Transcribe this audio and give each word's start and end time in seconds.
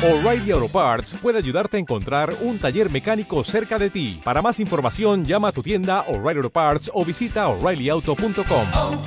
O'Reilly 0.00 0.52
Auto 0.52 0.68
Parts 0.68 1.14
puede 1.20 1.38
ayudarte 1.38 1.76
a 1.76 1.80
encontrar 1.80 2.32
un 2.42 2.60
taller 2.60 2.88
mecánico 2.88 3.42
cerca 3.42 3.80
de 3.80 3.90
ti. 3.90 4.20
Para 4.22 4.40
más 4.40 4.60
información, 4.60 5.24
llama 5.24 5.48
a 5.48 5.52
tu 5.52 5.60
tienda 5.60 6.02
O'Reilly 6.02 6.38
Auto 6.38 6.50
Parts 6.50 6.88
o 6.94 7.04
visita 7.04 7.48
oreillyauto.com. 7.48 8.66
oh, 8.76 9.02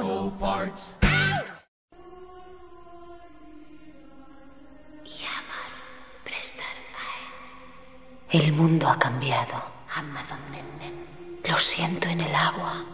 oh, 0.00 0.36
Parts. 0.40 0.96
El 8.30 8.52
mundo 8.52 8.88
ha 8.88 8.98
cambiado. 8.98 9.62
Lo 11.44 11.58
siento 11.58 12.08
en 12.08 12.22
el 12.22 12.34
agua. 12.34 12.86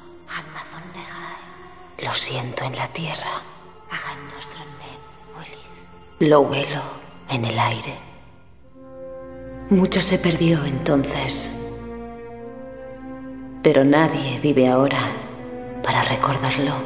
Lo 1.99 2.13
siento 2.15 2.65
en 2.65 2.77
la 2.77 2.89
tierra. 2.89 3.52
Lo 6.23 6.43
huelo 6.43 6.81
en 7.29 7.45
el 7.45 7.59
aire. 7.59 7.95
Mucho 9.71 10.01
se 10.01 10.19
perdió 10.19 10.65
entonces. 10.65 11.51
Pero 13.65 13.85
nadie 13.85 14.39
vive 14.39 14.69
ahora 14.69 15.11
para 15.83 16.03
recordarlo. 16.03 16.77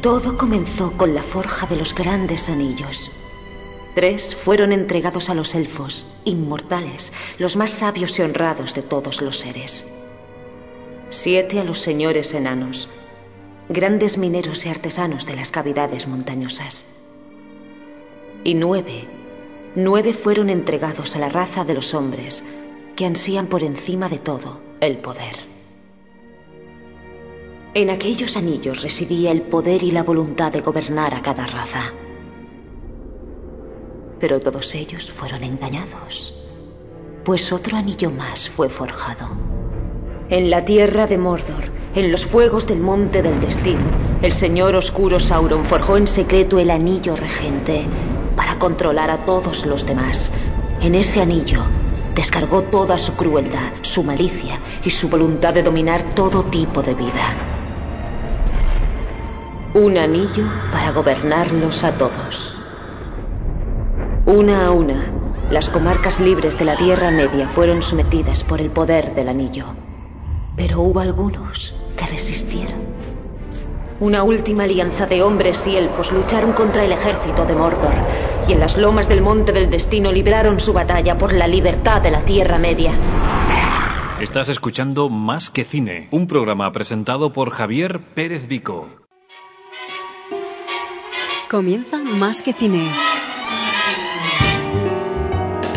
Todo 0.00 0.36
comenzó 0.36 0.92
con 0.92 1.12
la 1.16 1.24
forja 1.24 1.66
de 1.66 1.74
los 1.74 1.92
grandes 1.92 2.48
anillos. 2.48 3.10
Tres 3.94 4.36
fueron 4.36 4.72
entregados 4.72 5.30
a 5.30 5.34
los 5.34 5.54
elfos, 5.54 6.06
inmortales, 6.24 7.12
los 7.38 7.56
más 7.56 7.70
sabios 7.70 8.18
y 8.18 8.22
honrados 8.22 8.74
de 8.74 8.82
todos 8.82 9.20
los 9.20 9.38
seres. 9.38 9.86
Siete 11.08 11.58
a 11.58 11.64
los 11.64 11.80
señores 11.80 12.32
enanos, 12.34 12.88
grandes 13.68 14.16
mineros 14.16 14.64
y 14.64 14.68
artesanos 14.68 15.26
de 15.26 15.34
las 15.34 15.50
cavidades 15.50 16.06
montañosas. 16.06 16.86
Y 18.44 18.54
nueve, 18.54 19.08
nueve 19.74 20.14
fueron 20.14 20.50
entregados 20.50 21.16
a 21.16 21.18
la 21.18 21.28
raza 21.28 21.64
de 21.64 21.74
los 21.74 21.92
hombres, 21.92 22.44
que 22.94 23.06
ansían 23.06 23.48
por 23.48 23.64
encima 23.64 24.08
de 24.08 24.18
todo 24.18 24.60
el 24.80 24.98
poder. 24.98 25.50
En 27.74 27.90
aquellos 27.90 28.36
anillos 28.36 28.82
residía 28.82 29.32
el 29.32 29.42
poder 29.42 29.82
y 29.82 29.90
la 29.90 30.04
voluntad 30.04 30.52
de 30.52 30.60
gobernar 30.60 31.14
a 31.14 31.22
cada 31.22 31.46
raza. 31.46 31.92
Pero 34.20 34.40
todos 34.40 34.74
ellos 34.74 35.10
fueron 35.10 35.42
engañados, 35.42 36.34
pues 37.24 37.52
otro 37.52 37.78
anillo 37.78 38.10
más 38.10 38.50
fue 38.50 38.68
forjado. 38.68 39.28
En 40.28 40.50
la 40.50 40.64
tierra 40.64 41.06
de 41.06 41.18
Mordor, 41.18 41.64
en 41.94 42.12
los 42.12 42.24
fuegos 42.24 42.66
del 42.66 42.78
monte 42.78 43.22
del 43.22 43.40
destino, 43.40 43.80
el 44.22 44.32
señor 44.32 44.76
oscuro 44.76 45.18
Sauron 45.18 45.64
forjó 45.64 45.96
en 45.96 46.06
secreto 46.06 46.58
el 46.60 46.70
anillo 46.70 47.16
regente 47.16 47.84
para 48.36 48.58
controlar 48.58 49.10
a 49.10 49.24
todos 49.24 49.66
los 49.66 49.86
demás. 49.86 50.30
En 50.80 50.94
ese 50.94 51.20
anillo 51.20 51.62
descargó 52.14 52.62
toda 52.62 52.98
su 52.98 53.14
crueldad, 53.14 53.72
su 53.82 54.04
malicia 54.04 54.60
y 54.84 54.90
su 54.90 55.08
voluntad 55.08 55.54
de 55.54 55.62
dominar 55.62 56.02
todo 56.14 56.44
tipo 56.44 56.82
de 56.82 56.94
vida. 56.94 57.34
Un 59.74 59.96
anillo 59.96 60.44
para 60.70 60.92
gobernarlos 60.92 61.82
a 61.84 61.92
todos. 61.92 62.49
Una 64.32 64.66
a 64.66 64.70
una, 64.70 65.10
las 65.50 65.70
comarcas 65.70 66.20
libres 66.20 66.56
de 66.56 66.64
la 66.64 66.76
Tierra 66.76 67.10
Media 67.10 67.48
fueron 67.48 67.82
sometidas 67.82 68.44
por 68.44 68.60
el 68.60 68.70
poder 68.70 69.12
del 69.12 69.28
anillo. 69.28 69.74
Pero 70.54 70.82
hubo 70.82 71.00
algunos 71.00 71.74
que 71.96 72.06
resistieron. 72.06 72.80
Una 73.98 74.22
última 74.22 74.62
alianza 74.62 75.06
de 75.06 75.24
hombres 75.24 75.66
y 75.66 75.74
elfos 75.74 76.12
lucharon 76.12 76.52
contra 76.52 76.84
el 76.84 76.92
ejército 76.92 77.44
de 77.44 77.56
Mordor 77.56 77.90
y 78.46 78.52
en 78.52 78.60
las 78.60 78.78
lomas 78.78 79.08
del 79.08 79.20
Monte 79.20 79.50
del 79.50 79.68
Destino 79.68 80.12
libraron 80.12 80.60
su 80.60 80.72
batalla 80.72 81.18
por 81.18 81.32
la 81.32 81.48
libertad 81.48 82.00
de 82.00 82.12
la 82.12 82.20
Tierra 82.20 82.56
Media. 82.60 82.94
Estás 84.20 84.48
escuchando 84.48 85.08
Más 85.08 85.50
que 85.50 85.64
Cine, 85.64 86.06
un 86.12 86.28
programa 86.28 86.70
presentado 86.70 87.32
por 87.32 87.50
Javier 87.50 87.98
Pérez 88.14 88.46
Vico. 88.46 88.86
Comienza 91.50 91.98
Más 91.98 92.42
que 92.42 92.52
Cine. 92.52 93.09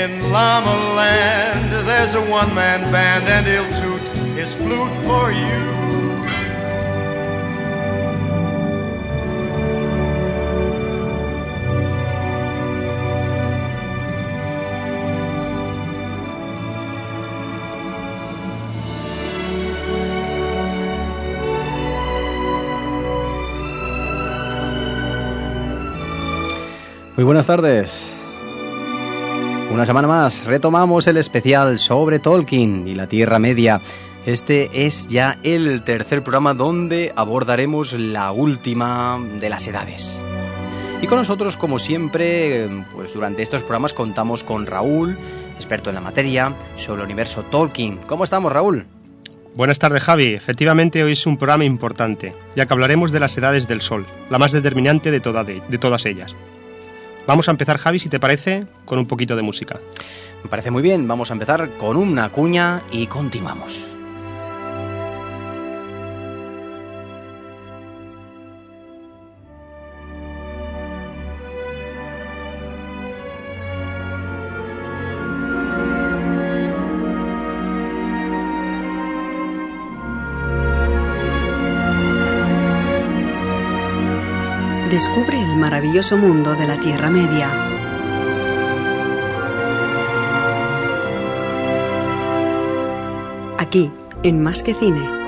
In 0.00 0.32
Llama 0.32 0.94
Land, 0.96 1.86
there's 1.86 2.14
a 2.14 2.22
one 2.22 2.54
man 2.54 2.90
band, 2.90 3.28
and 3.28 3.46
he'll 3.46 3.68
toot 3.82 4.00
his 4.34 4.54
flute 4.54 4.94
for 5.04 5.30
you. 5.30 5.60
Muy 27.16 27.24
buenas 27.24 27.46
tardes. 27.46 28.19
Una 29.70 29.86
semana 29.86 30.08
más 30.08 30.46
retomamos 30.46 31.06
el 31.06 31.16
especial 31.16 31.78
sobre 31.78 32.18
Tolkien 32.18 32.88
y 32.88 32.96
la 32.96 33.06
Tierra 33.06 33.38
Media. 33.38 33.80
Este 34.26 34.68
es 34.84 35.06
ya 35.06 35.38
el 35.44 35.82
tercer 35.84 36.22
programa 36.22 36.54
donde 36.54 37.12
abordaremos 37.14 37.92
la 37.92 38.32
última 38.32 39.20
de 39.40 39.48
las 39.48 39.68
edades. 39.68 40.20
Y 41.00 41.06
con 41.06 41.18
nosotros, 41.18 41.56
como 41.56 41.78
siempre, 41.78 42.68
pues 42.92 43.14
durante 43.14 43.42
estos 43.42 43.62
programas 43.62 43.94
contamos 43.94 44.42
con 44.42 44.66
Raúl, 44.66 45.16
experto 45.54 45.88
en 45.90 45.94
la 45.94 46.00
materia, 46.00 46.52
sobre 46.76 47.02
el 47.02 47.06
universo 47.06 47.44
Tolkien. 47.44 47.98
¿Cómo 48.08 48.24
estamos, 48.24 48.52
Raúl? 48.52 48.86
Buenas 49.54 49.78
tardes, 49.78 50.02
Javi. 50.02 50.34
Efectivamente, 50.34 51.04
hoy 51.04 51.12
es 51.12 51.26
un 51.26 51.38
programa 51.38 51.64
importante, 51.64 52.34
ya 52.56 52.66
que 52.66 52.74
hablaremos 52.74 53.12
de 53.12 53.20
las 53.20 53.38
edades 53.38 53.68
del 53.68 53.82
Sol, 53.82 54.04
la 54.30 54.38
más 54.38 54.50
determinante 54.50 55.12
de, 55.12 55.20
toda 55.20 55.44
de, 55.44 55.62
de 55.68 55.78
todas 55.78 56.06
ellas. 56.06 56.34
Vamos 57.26 57.48
a 57.48 57.52
empezar, 57.52 57.78
Javi, 57.78 57.98
si 57.98 58.08
te 58.08 58.18
parece, 58.18 58.66
con 58.84 58.98
un 58.98 59.06
poquito 59.06 59.36
de 59.36 59.42
música. 59.42 59.78
Me 60.42 60.50
parece 60.50 60.70
muy 60.70 60.82
bien. 60.82 61.06
Vamos 61.06 61.30
a 61.30 61.34
empezar 61.34 61.76
con 61.76 61.96
una 61.96 62.30
cuña 62.30 62.82
y 62.90 63.06
continuamos. 63.06 63.86
Descubre 84.90 85.29
maravilloso 85.70 86.16
mundo 86.16 86.56
de 86.56 86.66
la 86.66 86.80
Tierra 86.80 87.10
Media. 87.10 87.48
Aquí, 93.56 93.92
en 94.24 94.42
Más 94.42 94.64
que 94.64 94.74
Cine. 94.74 95.19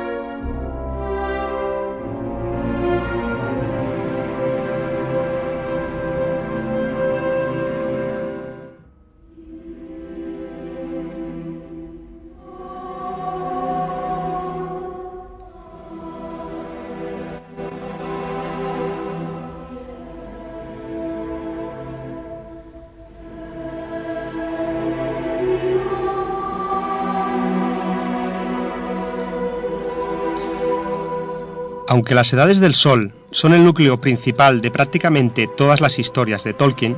Aunque 31.93 32.15
las 32.15 32.33
edades 32.33 32.59
del 32.59 32.75
Sol 32.75 33.13
son 33.33 33.53
el 33.53 33.65
núcleo 33.65 34.01
principal 34.01 34.63
de 34.63 34.71
prácticamente 34.71 35.47
todas 35.47 35.83
las 35.83 35.99
historias 35.99 36.43
de 36.43 36.55
Tolkien, 36.55 36.97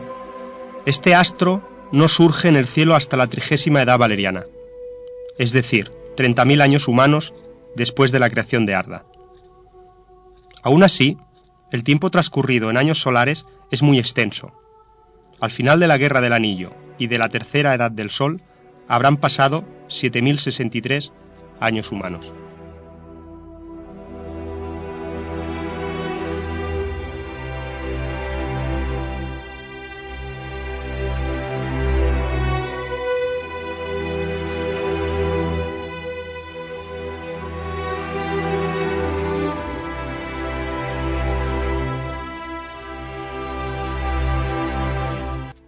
este 0.87 1.17
astro 1.17 1.69
no 1.91 2.06
surge 2.06 2.46
en 2.46 2.55
el 2.55 2.69
cielo 2.69 2.94
hasta 2.94 3.17
la 3.17 3.26
trigésima 3.26 3.82
edad 3.82 3.99
valeriana, 3.99 4.44
es 5.37 5.50
decir, 5.50 5.91
30.000 6.17 6.62
años 6.62 6.87
humanos 6.87 7.35
después 7.75 8.12
de 8.12 8.20
la 8.20 8.31
creación 8.31 8.67
de 8.67 8.76
Arda. 8.76 9.05
Aún 10.62 10.85
así, 10.85 11.19
el 11.73 11.82
tiempo 11.82 12.12
transcurrido 12.12 12.70
en 12.70 12.76
años 12.76 13.02
solares 13.02 13.47
es 13.73 13.82
muy 13.82 13.99
extenso. 13.99 14.52
Al 15.40 15.50
final 15.50 15.81
de 15.81 15.88
la 15.88 15.99
Guerra 15.99 16.20
del 16.20 16.35
Anillo 16.35 16.70
y 16.99 17.08
de 17.08 17.19
la 17.19 17.31
Tercera 17.31 17.75
Edad 17.75 17.90
del 17.90 18.11
Sol 18.11 18.43
habrán 18.87 19.17
pasado 19.17 19.64
7.063 19.88 21.11
años 21.58 21.90
humanos. 21.90 22.32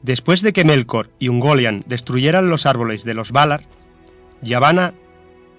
Después 0.07 0.41
de 0.41 0.53
que 0.53 0.63
Melkor 0.63 1.11
y 1.19 1.27
Ungoliant 1.31 1.85
destruyeran 1.89 2.49
los 2.49 2.65
árboles 2.65 3.03
de 3.03 3.13
los 3.13 3.33
Valar, 3.33 3.65
Yavanna, 4.41 4.95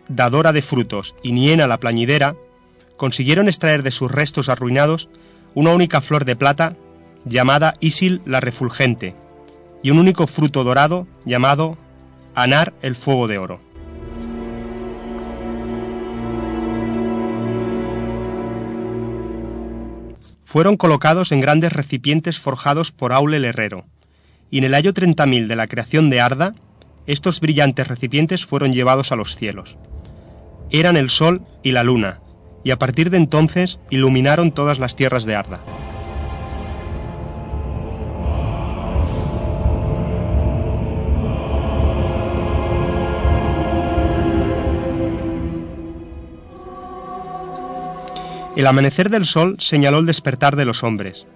dadora 0.08 0.54
de 0.54 0.62
frutos, 0.62 1.16
y 1.22 1.34
Niena 1.34 1.68
la 1.68 1.82
plañidera, 1.82 2.38
consiguieron 2.96 3.50
extraer 3.50 3.84
de 3.84 3.92
sus 3.92 4.10
restos 4.10 4.48
arruinados 4.48 5.10
una 5.54 5.72
única 5.72 6.00
flor 6.00 6.24
de 6.24 6.38
plata 6.38 6.78
llamada 7.26 7.74
Isil 7.82 8.22
la 8.24 8.40
refulgente 8.40 9.16
y 9.84 9.92
un 9.92 10.00
único 10.00 10.28
fruto 10.28 10.64
dorado 10.64 11.08
llamado 11.26 11.78
Anar 12.34 12.74
el 12.82 12.96
fuego 12.96 13.28
de 13.28 13.40
oro. 13.40 13.60
Fueron 20.46 20.78
colocados 20.78 21.34
en 21.34 21.42
grandes 21.42 21.74
recipientes 21.74 22.40
forjados 22.40 22.94
por 22.94 23.12
Aule 23.12 23.36
el 23.36 23.44
herrero, 23.44 23.84
y 24.50 24.60
en 24.60 24.64
el 24.64 24.74
año 24.74 24.94
30.000 24.94 25.48
de 25.48 25.56
la 25.56 25.68
creación 25.68 26.10
de 26.10 26.22
Arda, 26.22 26.56
estos 27.06 27.40
brillantes 27.40 27.88
recipientes 27.88 28.46
fueron 28.46 28.74
llevados 28.74 29.12
a 29.12 29.16
los 29.16 29.36
cielos. 29.36 29.78
Eran 30.70 30.98
el 30.98 31.10
sol 31.10 31.42
y 31.64 31.72
la 31.72 31.84
luna, 31.84 32.20
y 32.64 32.72
a 32.72 32.80
partir 32.80 33.10
de 33.10 33.18
entonces 33.18 33.80
iluminaron 33.90 34.52
todas 34.52 34.80
las 34.80 34.96
tierras 34.96 35.26
de 35.26 35.36
Arda. 35.36 35.62
El 48.58 48.66
amanecer 48.66 49.12
del 49.12 49.28
sol 49.28 49.58
señaló 49.60 50.00
el 50.00 50.08
despertar 50.08 50.56
de 50.56 50.66
los 50.66 50.84
hombres. 50.84 51.28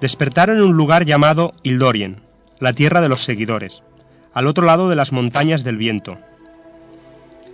Despertaron 0.00 0.56
en 0.56 0.62
un 0.62 0.76
lugar 0.76 1.04
llamado 1.04 1.52
Ildorien, 1.62 2.25
la 2.58 2.72
tierra 2.72 3.00
de 3.00 3.08
los 3.08 3.22
seguidores, 3.22 3.82
al 4.32 4.46
otro 4.46 4.64
lado 4.64 4.88
de 4.88 4.96
las 4.96 5.12
montañas 5.12 5.62
del 5.62 5.76
viento. 5.76 6.18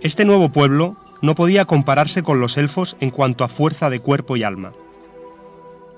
Este 0.01 0.23
nuevo 0.23 0.49
pueblo 0.49 0.95
no 1.21 1.35
podía 1.35 1.65
compararse 1.65 2.23
con 2.23 2.39
los 2.39 2.57
elfos 2.57 2.95
en 2.99 3.09
cuanto 3.09 3.43
a 3.43 3.49
fuerza 3.49 3.89
de 3.89 3.99
cuerpo 3.99 4.37
y 4.37 4.43
alma. 4.43 4.73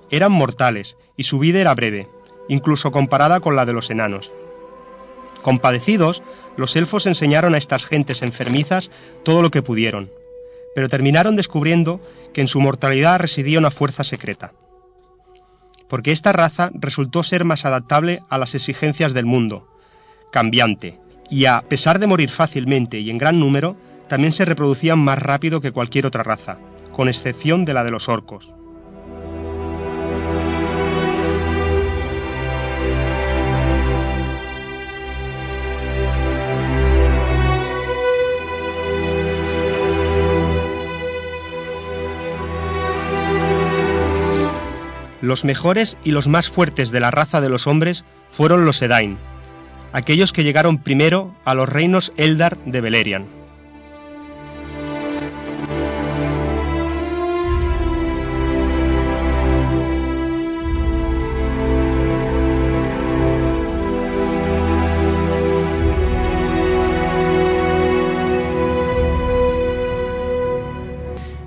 Eran 0.09 0.31
mortales 0.31 0.97
y 1.17 1.23
su 1.23 1.39
vida 1.39 1.59
era 1.59 1.75
breve, 1.75 2.07
incluso 2.47 2.91
comparada 2.91 3.39
con 3.39 3.55
la 3.55 3.65
de 3.65 3.73
los 3.73 3.89
enanos. 3.89 4.31
Compadecidos, 5.41 6.23
los 6.57 6.75
elfos 6.75 7.05
enseñaron 7.05 7.53
a 7.53 7.57
estas 7.57 7.85
gentes 7.85 8.21
enfermizas 8.21 8.89
todo 9.23 9.41
lo 9.41 9.51
que 9.51 9.61
pudieron, 9.61 10.09
pero 10.73 10.89
terminaron 10.89 11.35
descubriendo 11.35 11.99
que 12.33 12.41
en 12.41 12.47
su 12.47 12.59
mortalidad 12.59 13.19
residía 13.19 13.59
una 13.59 13.71
fuerza 13.71 14.03
secreta 14.03 14.53
porque 15.87 16.11
esta 16.11 16.31
raza 16.31 16.71
resultó 16.73 17.23
ser 17.23 17.45
más 17.45 17.65
adaptable 17.65 18.23
a 18.29 18.37
las 18.37 18.55
exigencias 18.55 19.13
del 19.13 19.25
mundo, 19.25 19.67
cambiante, 20.31 20.99
y 21.29 21.45
a 21.45 21.61
pesar 21.61 21.99
de 21.99 22.07
morir 22.07 22.29
fácilmente 22.29 22.99
y 22.99 23.09
en 23.09 23.17
gran 23.17 23.39
número, 23.39 23.75
también 24.07 24.33
se 24.33 24.45
reproducían 24.45 24.99
más 24.99 25.19
rápido 25.19 25.61
que 25.61 25.71
cualquier 25.71 26.05
otra 26.05 26.23
raza, 26.23 26.57
con 26.91 27.07
excepción 27.07 27.65
de 27.65 27.73
la 27.73 27.83
de 27.83 27.91
los 27.91 28.09
orcos. 28.09 28.54
Los 45.25 45.43
mejores 45.43 45.97
y 46.03 46.11
los 46.11 46.27
más 46.27 46.51
fuertes 46.51 46.91
de 46.91 46.99
la 46.99 47.09
raza 47.09 47.41
de 47.41 47.49
los 47.49 47.65
hombres 47.65 48.05
fueron 48.29 48.63
los 48.63 48.79
Edain, 48.83 49.17
aquellos 49.91 50.31
que 50.31 50.43
llegaron 50.43 50.77
primero 50.77 51.35
a 51.45 51.55
los 51.55 51.67
reinos 51.67 52.13
Eldar 52.15 52.59
de 52.65 52.79
Beleriand. 52.79 53.25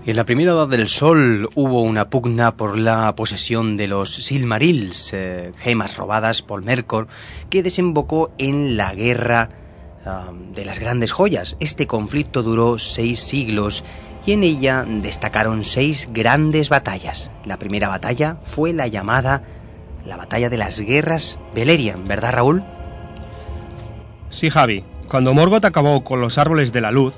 En 0.08 0.16
la 0.16 0.24
primera 0.24 0.52
edad 0.52 0.68
del 0.68 0.88
Sol 0.88 1.50
hubo 1.54 1.82
una 1.82 2.08
pugna 2.08 2.56
por 2.56 2.78
la 2.78 3.14
posesión 3.14 3.76
de 3.76 3.88
los 3.88 4.14
Silmarils, 4.14 5.12
eh, 5.12 5.52
gemas 5.58 5.98
robadas 5.98 6.40
por 6.40 6.62
Mercor, 6.62 7.08
que 7.50 7.62
desembocó 7.62 8.30
en 8.38 8.78
la 8.78 8.94
guerra 8.94 9.50
de 10.54 10.64
las 10.64 10.78
grandes 10.78 11.12
joyas. 11.12 11.56
Este 11.60 11.86
conflicto 11.86 12.42
duró 12.42 12.78
seis 12.78 13.20
siglos 13.20 13.84
y 14.24 14.32
en 14.32 14.44
ella 14.44 14.86
destacaron 14.88 15.62
seis 15.62 16.08
grandes 16.10 16.70
batallas. 16.70 17.30
La 17.44 17.58
primera 17.58 17.88
batalla 17.88 18.38
fue 18.42 18.72
la 18.72 18.86
llamada 18.86 19.42
la 20.06 20.16
batalla 20.16 20.48
de 20.48 20.56
las 20.56 20.80
guerras 20.80 21.38
Beleriand, 21.54 22.08
¿verdad 22.08 22.32
Raúl? 22.32 22.64
Sí, 24.30 24.48
Javi. 24.48 24.86
Cuando 25.10 25.34
Morgoth 25.34 25.66
acabó 25.66 26.02
con 26.02 26.22
los 26.22 26.38
árboles 26.38 26.72
de 26.72 26.80
la 26.80 26.92
luz, 26.92 27.12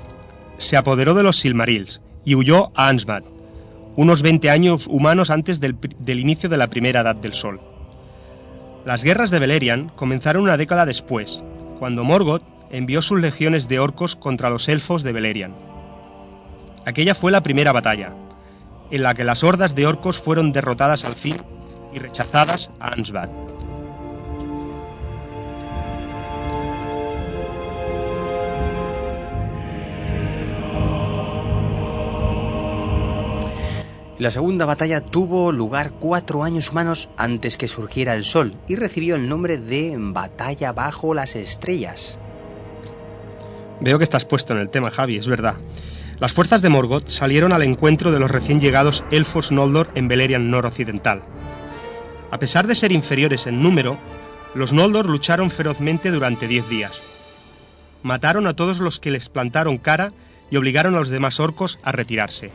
se 0.57 0.75
apoderó 0.75 1.13
de 1.13 1.23
los 1.23 1.39
Silmarils 1.39 2.01
y 2.25 2.35
huyó 2.35 2.71
a 2.75 2.87
Ansbad, 2.87 3.23
unos 3.95 4.21
20 4.21 4.49
años 4.49 4.87
humanos 4.87 5.29
antes 5.29 5.59
del, 5.59 5.75
del, 5.99 6.19
inicio 6.19 6.49
de 6.49 6.57
la 6.57 6.69
primera 6.69 7.01
Edad 7.01 7.15
del 7.15 7.33
Sol. 7.33 7.59
Las 8.85 9.03
guerras 9.03 9.29
de 9.29 9.39
Beleriand 9.39 9.93
comenzaron 9.95 10.43
una 10.43 10.57
década 10.57 10.85
después, 10.85 11.43
cuando 11.79 12.03
Morgoth 12.03 12.43
envió 12.71 13.01
sus 13.01 13.19
legiones 13.19 13.67
de 13.67 13.79
orcos 13.79 14.15
contra 14.15 14.49
los 14.49 14.69
elfos 14.69 15.03
de 15.03 15.11
Beleriand. 15.11 15.55
Aquella 16.85 17.13
fue 17.15 17.31
la 17.31 17.43
primera 17.43 17.71
batalla, 17.71 18.13
en 18.89 19.03
la 19.03 19.13
que 19.13 19.23
las 19.23 19.43
hordas 19.43 19.75
de 19.75 19.85
orcos 19.85 20.19
fueron 20.19 20.51
derrotadas 20.51 21.05
al 21.05 21.13
fin 21.13 21.37
y 21.93 21.99
rechazadas 21.99 22.71
a 22.79 22.93
Ansbad. 22.93 23.29
La 34.21 34.29
segunda 34.29 34.67
batalla 34.67 35.01
tuvo 35.01 35.51
lugar 35.51 35.93
cuatro 35.93 36.43
años 36.43 36.69
humanos 36.69 37.09
antes 37.17 37.57
que 37.57 37.67
surgiera 37.67 38.13
el 38.13 38.23
sol 38.23 38.53
y 38.67 38.75
recibió 38.75 39.15
el 39.15 39.27
nombre 39.27 39.57
de 39.57 39.95
Batalla 39.97 40.73
bajo 40.73 41.15
las 41.15 41.35
estrellas. 41.35 42.19
Veo 43.79 43.97
que 43.97 44.03
estás 44.03 44.25
puesto 44.25 44.53
en 44.53 44.59
el 44.59 44.69
tema, 44.69 44.91
Javi, 44.91 45.17
es 45.17 45.25
verdad. 45.25 45.55
Las 46.19 46.33
fuerzas 46.33 46.61
de 46.61 46.69
Morgoth 46.69 47.07
salieron 47.07 47.51
al 47.51 47.63
encuentro 47.63 48.11
de 48.11 48.19
los 48.19 48.29
recién 48.29 48.61
llegados 48.61 49.03
elfos 49.09 49.51
Noldor 49.51 49.89
en 49.95 50.07
Beleriand 50.07 50.51
noroccidental. 50.51 51.23
A 52.29 52.37
pesar 52.37 52.67
de 52.67 52.75
ser 52.75 52.91
inferiores 52.91 53.47
en 53.47 53.63
número, 53.63 53.97
los 54.53 54.71
Noldor 54.71 55.07
lucharon 55.07 55.49
ferozmente 55.49 56.11
durante 56.11 56.47
diez 56.47 56.69
días. 56.69 56.93
Mataron 58.03 58.45
a 58.45 58.53
todos 58.53 58.81
los 58.81 58.99
que 58.99 59.09
les 59.09 59.29
plantaron 59.29 59.79
cara 59.79 60.13
y 60.51 60.57
obligaron 60.57 60.93
a 60.93 60.99
los 60.99 61.09
demás 61.09 61.39
orcos 61.39 61.79
a 61.81 61.91
retirarse. 61.91 62.51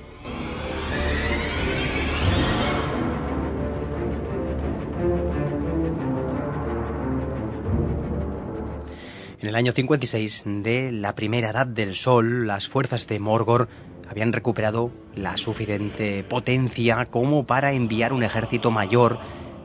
En 9.46 9.50
el 9.50 9.54
año 9.54 9.70
56 9.70 10.42
de 10.44 10.90
la 10.90 11.14
primera 11.14 11.50
edad 11.50 11.68
del 11.68 11.94
Sol, 11.94 12.48
las 12.48 12.66
fuerzas 12.66 13.06
de 13.06 13.20
Morgor 13.20 13.68
habían 14.10 14.32
recuperado 14.32 14.90
la 15.14 15.36
suficiente 15.36 16.24
potencia 16.24 17.06
como 17.06 17.46
para 17.46 17.70
enviar 17.70 18.12
un 18.12 18.24
ejército 18.24 18.72
mayor 18.72 19.20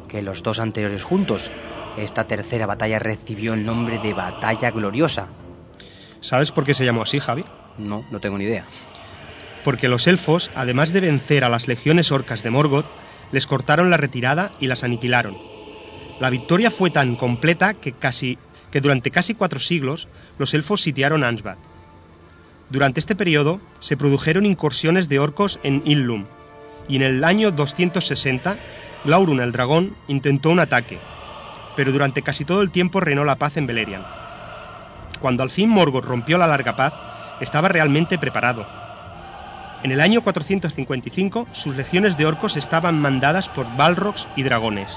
que 0.07 0.21
los 0.21 0.43
dos 0.43 0.59
anteriores 0.59 1.01
juntos. 1.01 1.51
Esta 1.97 2.27
tercera 2.27 2.67
batalla 2.67 2.99
recibió 2.99 3.55
el 3.55 3.65
nombre 3.65 3.97
de 3.97 4.13
Batalla 4.13 4.69
Gloriosa. 4.69 5.29
¿Sabes 6.19 6.51
por 6.51 6.63
qué 6.63 6.75
se 6.75 6.85
llamó 6.85 7.01
así, 7.01 7.19
Javi? 7.19 7.43
No, 7.79 8.05
no 8.11 8.19
tengo 8.19 8.37
ni 8.37 8.43
idea. 8.43 8.65
Porque 9.63 9.87
los 9.87 10.05
elfos, 10.05 10.51
además 10.53 10.93
de 10.93 10.99
vencer 10.99 11.43
a 11.43 11.49
las 11.49 11.67
legiones 11.67 12.11
orcas 12.11 12.43
de 12.43 12.51
Morgoth, 12.51 12.85
les 13.31 13.47
cortaron 13.47 13.89
la 13.89 13.97
retirada 13.97 14.51
y 14.59 14.67
las 14.67 14.83
aniquilaron. 14.83 15.39
La 16.19 16.29
victoria 16.29 16.69
fue 16.69 16.91
tan 16.91 17.15
completa 17.15 17.73
que, 17.73 17.93
casi, 17.93 18.37
que 18.71 18.81
durante 18.81 19.11
casi 19.11 19.33
cuatro 19.33 19.59
siglos 19.59 20.07
los 20.37 20.53
elfos 20.53 20.81
sitiaron 20.81 21.23
Ansbad. 21.23 21.57
Durante 22.69 22.99
este 22.99 23.15
periodo 23.15 23.59
se 23.79 23.97
produjeron 23.97 24.45
incursiones 24.45 25.09
de 25.09 25.19
orcos 25.19 25.59
en 25.63 25.81
Illum, 25.85 26.25
y 26.87 26.95
en 26.95 27.01
el 27.01 27.23
año 27.23 27.51
260 27.51 28.57
Glaurung 29.03 29.41
el 29.41 29.51
dragón 29.51 29.95
intentó 30.07 30.49
un 30.51 30.59
ataque, 30.59 30.99
pero 31.75 31.91
durante 31.91 32.21
casi 32.21 32.45
todo 32.45 32.61
el 32.61 32.71
tiempo 32.71 32.99
reinó 32.99 33.23
la 33.23 33.35
paz 33.35 33.57
en 33.57 33.67
Beleriand. 33.67 34.05
Cuando 35.19 35.43
al 35.43 35.49
fin 35.49 35.69
Morgoth 35.69 36.05
rompió 36.05 36.37
la 36.37 36.47
larga 36.47 36.75
paz, 36.75 36.93
estaba 37.41 37.67
realmente 37.67 38.17
preparado. 38.17 38.65
En 39.83 39.91
el 39.91 39.99
año 39.99 40.21
455 40.21 41.47
sus 41.53 41.75
legiones 41.75 42.15
de 42.15 42.25
orcos 42.25 42.55
estaban 42.55 42.99
mandadas 42.99 43.49
por 43.49 43.65
balrogs 43.75 44.27
y 44.35 44.43
dragones. 44.43 44.95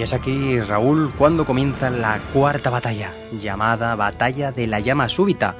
Y 0.00 0.02
es 0.02 0.14
aquí, 0.14 0.58
Raúl, 0.62 1.12
cuando 1.12 1.44
comienza 1.44 1.90
la 1.90 2.20
cuarta 2.32 2.70
batalla, 2.70 3.12
llamada 3.38 3.94
Batalla 3.96 4.50
de 4.50 4.66
la 4.66 4.80
Llama 4.80 5.10
Súbita. 5.10 5.56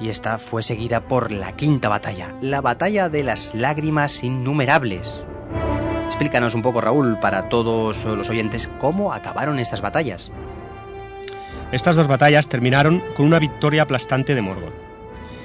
Y 0.00 0.08
esta 0.08 0.40
fue 0.40 0.64
seguida 0.64 1.02
por 1.02 1.30
la 1.30 1.52
quinta 1.52 1.88
batalla, 1.88 2.34
la 2.40 2.62
Batalla 2.62 3.08
de 3.08 3.22
las 3.22 3.54
Lágrimas 3.54 4.24
Innumerables. 4.24 5.24
Explícanos 6.06 6.56
un 6.56 6.62
poco, 6.62 6.80
Raúl, 6.80 7.20
para 7.20 7.48
todos 7.48 8.04
los 8.06 8.28
oyentes, 8.28 8.68
cómo 8.80 9.12
acabaron 9.12 9.60
estas 9.60 9.82
batallas. 9.82 10.32
Estas 11.70 11.94
dos 11.94 12.08
batallas 12.08 12.48
terminaron 12.48 13.00
con 13.16 13.24
una 13.24 13.38
victoria 13.38 13.82
aplastante 13.82 14.34
de 14.34 14.42
Morgoth 14.42 14.74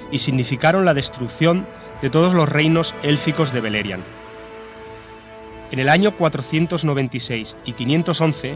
y 0.09 0.17
significaron 0.17 0.83
la 0.83 0.95
destrucción 0.95 1.67
de 2.01 2.09
todos 2.09 2.33
los 2.33 2.49
reinos 2.49 2.95
élficos 3.03 3.53
de 3.53 3.61
Beleriand. 3.61 4.24
En 5.75 5.81
el 5.81 5.89
año 5.89 6.11
496 6.11 7.57
y 7.65 7.73
511 7.73 8.55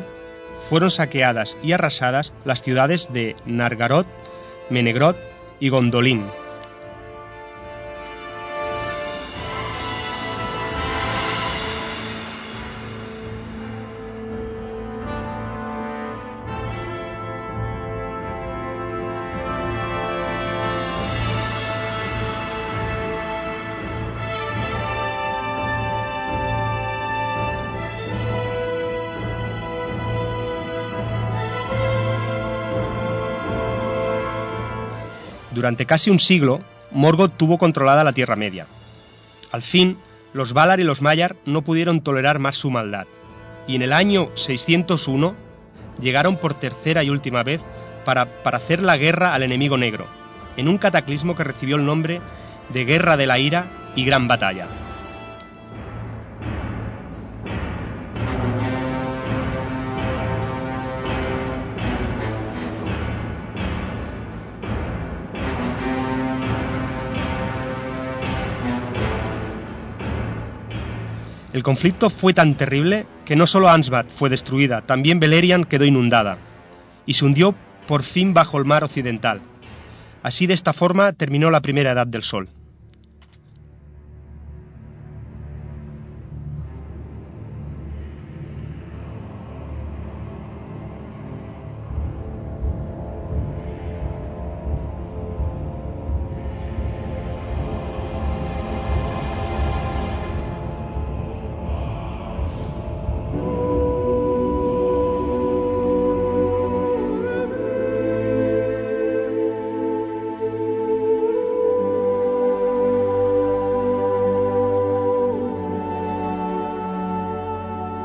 fueron 0.70 0.90
saqueadas 0.90 1.58
y 1.62 1.74
arrasadas 1.74 2.32
las 2.46 2.62
ciudades 2.62 3.12
de 3.12 3.36
Nargarot, 3.46 4.08
Menegrot 4.70 5.18
y 5.60 5.68
Gondolin. 5.68 6.24
Durante 35.60 35.86
casi 35.86 36.10
un 36.10 36.20
siglo, 36.20 36.62
Morgoth 36.90 37.36
tuvo 37.36 37.58
controlada 37.58 38.06
la 38.06 38.14
Tierra 38.14 38.38
Media. 38.38 38.66
Al 39.52 39.62
fin, 39.62 39.98
los 40.32 40.54
Valar 40.54 40.80
y 40.80 40.84
los 40.84 41.02
Maiar 41.02 41.36
no 41.44 41.64
pudieron 41.64 42.00
tolerar 42.00 42.40
más 42.40 42.56
su 42.56 42.72
maldad, 42.72 43.08
y 43.68 43.76
en 43.76 43.82
el 43.82 43.92
año 43.92 44.30
601 44.36 45.36
llegaron 46.00 46.38
por 46.38 46.54
tercera 46.54 47.04
y 47.04 47.10
última 47.10 47.44
vez 47.44 47.60
para, 48.06 48.42
para 48.42 48.56
hacer 48.56 48.82
la 48.82 48.96
guerra 48.96 49.34
al 49.34 49.44
enemigo 49.44 49.78
negro, 49.78 50.06
en 50.56 50.70
un 50.70 50.78
cataclismo 50.78 51.36
que 51.36 51.44
recibió 51.44 51.76
el 51.76 51.86
nombre 51.86 52.22
de 52.70 52.86
Guerra 52.86 53.18
de 53.18 53.28
la 53.28 53.38
Ira 53.38 53.66
y 53.98 54.06
Gran 54.06 54.30
Batalla. 54.30 54.66
El 71.60 71.64
conflicto 71.64 72.10
fue 72.10 72.34
tan 72.34 72.56
terrible 72.56 73.06
que 73.26 73.36
no 73.36 73.46
solo 73.46 73.68
Ansbad 73.68 74.06
fue 74.08 74.30
destruida, 74.30 74.80
también 74.80 75.20
Beleriand 75.20 75.66
quedó 75.68 75.84
inundada 75.84 76.38
y 77.06 77.16
se 77.16 77.26
hundió 77.26 77.54
por 77.86 78.04
fin 78.04 78.34
bajo 78.34 78.58
el 78.58 78.64
mar 78.64 78.86
occidental. 78.86 79.42
Así 80.24 80.48
de 80.48 80.54
esta 80.54 80.72
forma 80.72 81.12
terminó 81.12 81.52
la 81.52 81.60
primera 81.60 81.92
edad 81.92 82.08
del 82.08 82.24
Sol. 82.24 82.48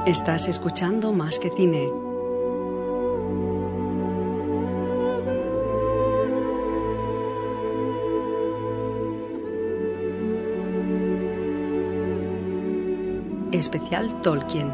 Estás 0.06 0.48
escuchando 0.48 1.14
Más 1.14 1.38
que 1.38 1.48
Cine. 1.48 1.90
Especial 13.50 14.20
Tolkien. 14.20 14.70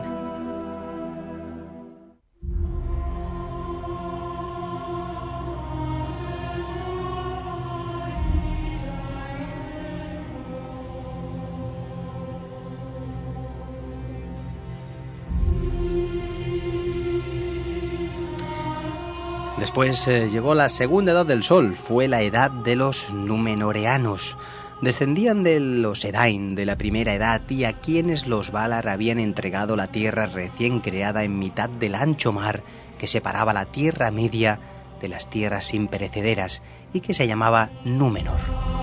Después 19.70 20.08
eh, 20.08 20.28
llegó 20.28 20.56
la 20.56 20.68
segunda 20.68 21.12
edad 21.12 21.24
del 21.24 21.44
sol, 21.44 21.76
fue 21.76 22.08
la 22.08 22.22
edad 22.22 22.50
de 22.50 22.74
los 22.74 23.12
Númenoreanos. 23.12 24.36
Descendían 24.82 25.44
de 25.44 25.60
los 25.60 26.04
Edain 26.04 26.56
de 26.56 26.66
la 26.66 26.76
primera 26.76 27.14
edad 27.14 27.40
y 27.48 27.62
a 27.62 27.74
quienes 27.74 28.26
los 28.26 28.50
Valar 28.50 28.88
habían 28.88 29.20
entregado 29.20 29.76
la 29.76 29.86
tierra 29.86 30.26
recién 30.26 30.80
creada 30.80 31.22
en 31.22 31.38
mitad 31.38 31.70
del 31.70 31.94
ancho 31.94 32.32
mar 32.32 32.64
que 32.98 33.06
separaba 33.06 33.52
la 33.52 33.66
Tierra 33.66 34.10
Media 34.10 34.58
de 35.00 35.06
las 35.06 35.30
tierras 35.30 35.72
imperecederas 35.72 36.62
y 36.92 36.98
que 36.98 37.14
se 37.14 37.28
llamaba 37.28 37.70
Númenor. 37.84 38.79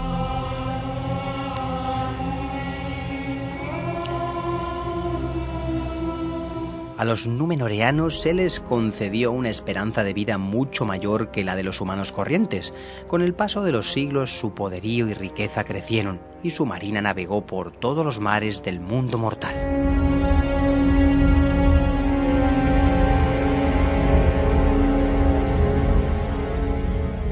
A 6.98 7.06
los 7.06 7.28
númenoreanos 7.28 8.22
se 8.22 8.34
les 8.34 8.60
concedió 8.60 9.32
una 9.32 9.52
esperanza 9.52 10.04
de 10.04 10.14
vida 10.14 10.40
mucho 10.40 10.84
mayor 10.84 11.30
que 11.30 11.44
la 11.44 11.56
de 11.56 11.62
los 11.62 11.80
humanos 11.80 12.12
corrientes. 12.12 12.74
Con 13.06 13.22
el 13.22 13.36
paso 13.36 13.62
de 13.62 13.72
los 13.72 13.92
siglos 13.92 14.40
su 14.40 14.56
poderío 14.56 15.08
y 15.08 15.14
riqueza 15.14 15.64
crecieron 15.64 16.20
y 16.42 16.50
su 16.50 16.66
marina 16.66 17.00
navegó 17.00 17.46
por 17.46 17.70
todos 17.72 18.04
los 18.04 18.20
mares 18.20 18.64
del 18.64 18.80
mundo 18.80 19.20
mortal. 19.20 19.54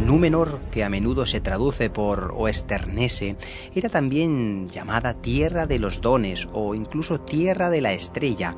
Númenor, 0.06 0.60
que 0.70 0.84
a 0.84 0.90
menudo 0.90 1.26
se 1.26 1.42
traduce 1.42 1.90
por 1.90 2.36
Oesternese, 2.38 3.38
era 3.74 3.90
también 3.90 4.70
llamada 4.70 5.16
Tierra 5.16 5.66
de 5.66 5.80
los 5.80 6.00
Dones 6.00 6.48
o 6.54 6.76
incluso 6.76 7.20
Tierra 7.20 7.72
de 7.72 7.82
la 7.82 7.94
Estrella, 7.94 8.56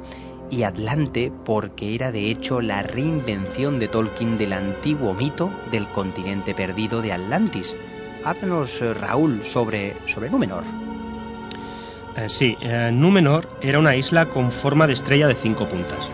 y 0.50 0.64
Atlante 0.64 1.32
porque 1.46 1.96
era 1.96 2.12
de 2.12 2.30
hecho 2.32 2.62
la 2.62 2.84
reinvención 2.84 3.80
de 3.80 3.88
Tolkien 3.88 4.38
del 4.38 4.54
antiguo 4.54 5.14
mito 5.14 5.52
del 5.72 5.88
continente 5.88 6.54
perdido 6.54 7.02
de 7.02 7.14
Atlantis. 7.14 7.78
Háblanos, 8.24 8.82
eh, 8.82 8.94
Raúl, 8.94 9.44
sobre, 9.44 9.96
sobre 10.06 10.30
Númenor. 10.30 10.64
Eh, 12.16 12.30
sí, 12.30 12.58
eh, 12.62 12.90
Númenor 12.92 13.48
era 13.62 13.80
una 13.80 13.96
isla 13.96 14.28
con 14.28 14.52
forma 14.52 14.88
de 14.88 14.94
estrella 14.94 15.28
de 15.28 15.36
cinco 15.36 15.68
puntas. 15.68 16.10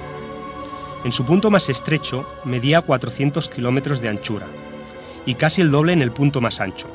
En 1.04 1.12
su 1.12 1.26
punto 1.26 1.50
más 1.50 1.70
estrecho 1.70 2.26
medía 2.46 2.82
400 2.82 3.50
kilómetros 3.50 4.02
de 4.02 4.10
anchura 4.10 4.48
y 5.26 5.36
casi 5.36 5.62
el 5.62 5.72
doble 5.72 5.94
en 5.94 6.02
el 6.02 6.12
punto 6.12 6.42
más 6.42 6.60
ancho. 6.60 6.88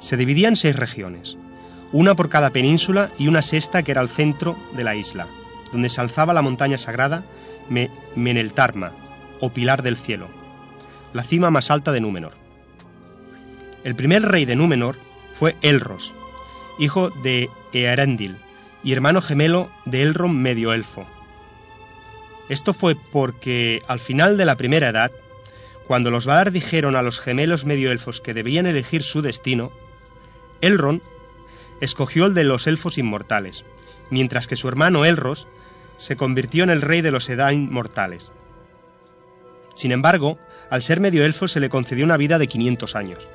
Se 0.00 0.16
dividía 0.16 0.48
en 0.48 0.56
seis 0.56 0.76
regiones, 0.76 1.36
una 1.92 2.14
por 2.14 2.28
cada 2.28 2.50
península 2.50 3.10
y 3.18 3.28
una 3.28 3.42
sexta 3.42 3.82
que 3.82 3.92
era 3.92 4.02
el 4.02 4.08
centro 4.08 4.56
de 4.74 4.84
la 4.84 4.94
isla, 4.94 5.26
donde 5.76 5.90
se 5.90 6.00
alzaba 6.00 6.32
la 6.32 6.40
montaña 6.40 6.78
sagrada 6.78 7.22
Me- 7.68 7.90
Meneltarma, 8.14 8.92
o 9.40 9.50
Pilar 9.50 9.82
del 9.82 9.98
Cielo, 9.98 10.28
la 11.12 11.22
cima 11.22 11.50
más 11.50 11.70
alta 11.70 11.92
de 11.92 12.00
Númenor. 12.00 12.32
El 13.84 13.94
primer 13.94 14.22
rey 14.22 14.46
de 14.46 14.56
Númenor 14.56 14.96
fue 15.34 15.54
Elros, 15.60 16.14
hijo 16.78 17.10
de 17.10 17.50
Earendil 17.74 18.36
y 18.82 18.94
hermano 18.94 19.20
gemelo 19.20 19.68
de 19.84 20.00
Elrond 20.00 20.34
medio 20.34 20.72
elfo. 20.72 21.04
Esto 22.48 22.72
fue 22.72 22.96
porque 23.12 23.82
al 23.86 23.98
final 24.00 24.38
de 24.38 24.46
la 24.46 24.56
primera 24.56 24.88
edad, 24.88 25.10
cuando 25.86 26.10
los 26.10 26.24
Valar 26.24 26.52
dijeron 26.52 26.96
a 26.96 27.02
los 27.02 27.20
gemelos 27.20 27.66
medio 27.66 27.92
elfos 27.92 28.22
que 28.22 28.32
debían 28.32 28.64
elegir 28.66 29.02
su 29.02 29.20
destino, 29.20 29.72
Elrond 30.62 31.02
escogió 31.82 32.24
el 32.24 32.32
de 32.32 32.44
los 32.44 32.66
elfos 32.66 32.96
inmortales, 32.96 33.66
mientras 34.08 34.46
que 34.46 34.56
su 34.56 34.68
hermano 34.68 35.04
Elros 35.04 35.46
se 35.98 36.16
convirtió 36.16 36.64
en 36.64 36.70
el 36.70 36.82
rey 36.82 37.00
de 37.02 37.10
los 37.10 37.28
Edain 37.28 37.72
mortales. 37.72 38.30
Sin 39.74 39.92
embargo, 39.92 40.38
al 40.70 40.82
ser 40.82 41.00
medio 41.00 41.24
elfo 41.24 41.48
se 41.48 41.60
le 41.60 41.68
concedió 41.68 42.04
una 42.04 42.16
vida 42.16 42.38
de 42.38 42.48
500 42.48 42.96
años, 42.96 43.28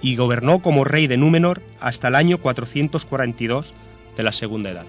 y 0.00 0.16
gobernó 0.16 0.60
como 0.60 0.84
rey 0.84 1.06
de 1.06 1.16
Númenor 1.16 1.62
hasta 1.80 2.08
el 2.08 2.14
año 2.14 2.38
442 2.38 3.74
de 4.16 4.22
la 4.22 4.32
Segunda 4.32 4.70
Edad. 4.70 4.86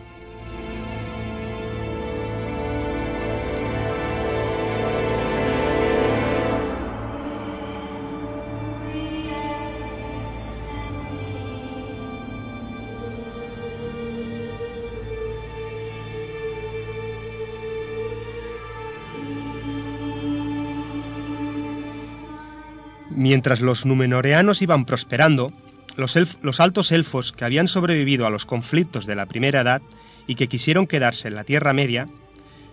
Mientras 23.18 23.62
los 23.62 23.84
numenoreanos 23.84 24.62
iban 24.62 24.86
prosperando, 24.86 25.52
los, 25.96 26.16
los 26.44 26.60
altos 26.60 26.92
elfos 26.92 27.32
que 27.32 27.46
habían 27.46 27.68
sobrevivido 27.68 28.28
a 28.28 28.30
los 28.30 28.46
conflictos 28.46 29.08
de 29.08 29.16
la 29.16 29.26
Primera 29.26 29.62
Edad 29.62 29.82
y 30.28 30.36
que 30.36 30.48
quisieron 30.48 30.86
quedarse 30.86 31.28
en 31.28 31.34
la 31.34 31.44
Tierra 31.44 31.74
Media, 31.74 32.08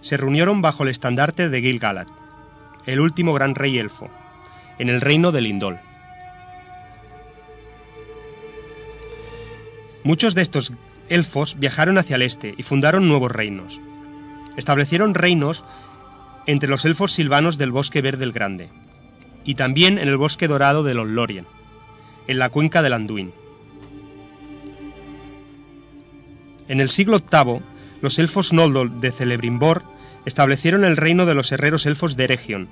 se 0.03 0.19
reunieron 0.19 0.61
bajo 0.61 0.83
el 0.83 0.91
estandarte 0.91 1.49
de 1.49 1.63
Gil-galad, 1.63 2.09
el 2.85 3.01
último 3.01 3.33
gran 3.33 3.55
rey 3.55 3.79
elfo, 3.79 4.11
en 4.79 4.91
el 4.91 5.01
reino 5.01 5.33
de 5.33 5.41
Lindol. 5.41 5.79
Muchos 10.03 10.35
de 10.35 10.43
estos 10.43 10.75
elfos 11.09 11.59
viajaron 11.59 11.97
hacia 11.97 12.17
el 12.17 12.23
este 12.23 12.55
y 12.59 12.65
fundaron 12.65 13.09
nuevos 13.09 13.33
reinos. 13.33 13.81
Establecieron 14.59 15.15
reinos 15.15 15.65
entre 16.47 16.69
los 16.69 16.85
elfos 16.85 17.13
silvanos 17.15 17.57
del 17.57 17.71
Bosque 17.71 18.03
Verde 18.03 18.25
el 18.25 18.33
Grande, 18.33 18.69
y 19.45 19.55
también 19.55 19.99
en 19.99 20.09
el 20.09 20.17
Bosque 20.17 20.49
Dorado 20.49 20.83
de 20.83 20.95
los 20.95 21.07
Lorien, 21.07 21.47
en 22.27 22.39
la 22.39 22.49
cuenca 22.49 22.83
del 22.83 22.95
Anduin. 22.95 23.33
En 26.67 26.81
el 26.81 26.91
siglo 26.91 27.21
VIII, 27.21 27.61
los 28.01 28.19
elfos 28.19 28.53
Noldor 28.53 28.91
de 28.91 29.13
Celebrimbor 29.13 29.83
establecieron 30.25 30.85
el 30.85 30.97
reino 30.97 31.27
de 31.27 31.35
los 31.35 31.53
herreros 31.53 31.85
elfos 31.85 32.17
de 32.17 32.25
Eregion, 32.25 32.69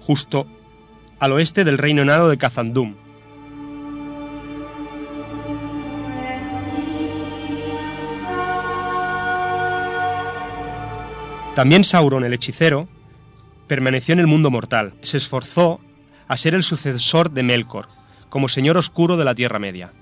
justo 0.00 0.46
al 1.18 1.32
oeste 1.32 1.64
del 1.64 1.78
reino 1.78 2.02
enano 2.02 2.28
de 2.28 2.38
Khazad-dûm. 2.38 2.94
También 11.56 11.82
Sauron 11.84 12.24
el 12.24 12.32
hechicero 12.32 12.88
permaneció 13.70 14.14
en 14.14 14.18
el 14.18 14.26
mundo 14.26 14.50
mortal. 14.50 14.94
Se 15.00 15.16
esforzó 15.16 15.78
a 16.26 16.36
ser 16.36 16.54
el 16.54 16.64
sucesor 16.64 17.30
de 17.30 17.44
Melkor, 17.44 17.86
como 18.28 18.48
señor 18.48 18.76
oscuro 18.76 19.16
de 19.16 19.24
la 19.24 19.36
Tierra 19.36 19.60
Media. 19.60 19.92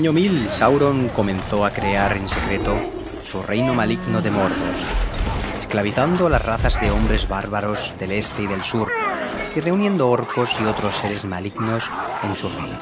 Año 0.00 0.14
1000, 0.14 0.48
Sauron 0.48 1.10
comenzó 1.10 1.66
a 1.66 1.70
crear 1.70 2.16
en 2.16 2.26
secreto 2.26 2.74
su 3.22 3.42
reino 3.42 3.74
maligno 3.74 4.22
de 4.22 4.30
Mordor, 4.30 4.74
esclavizando 5.60 6.26
a 6.26 6.30
las 6.30 6.42
razas 6.42 6.80
de 6.80 6.90
hombres 6.90 7.28
bárbaros 7.28 7.92
del 7.98 8.12
este 8.12 8.44
y 8.44 8.46
del 8.46 8.62
sur 8.62 8.88
y 9.54 9.60
reuniendo 9.60 10.08
orcos 10.08 10.58
y 10.58 10.64
otros 10.64 10.96
seres 10.96 11.26
malignos 11.26 11.84
en 12.22 12.34
su 12.34 12.48
reino. 12.48 12.78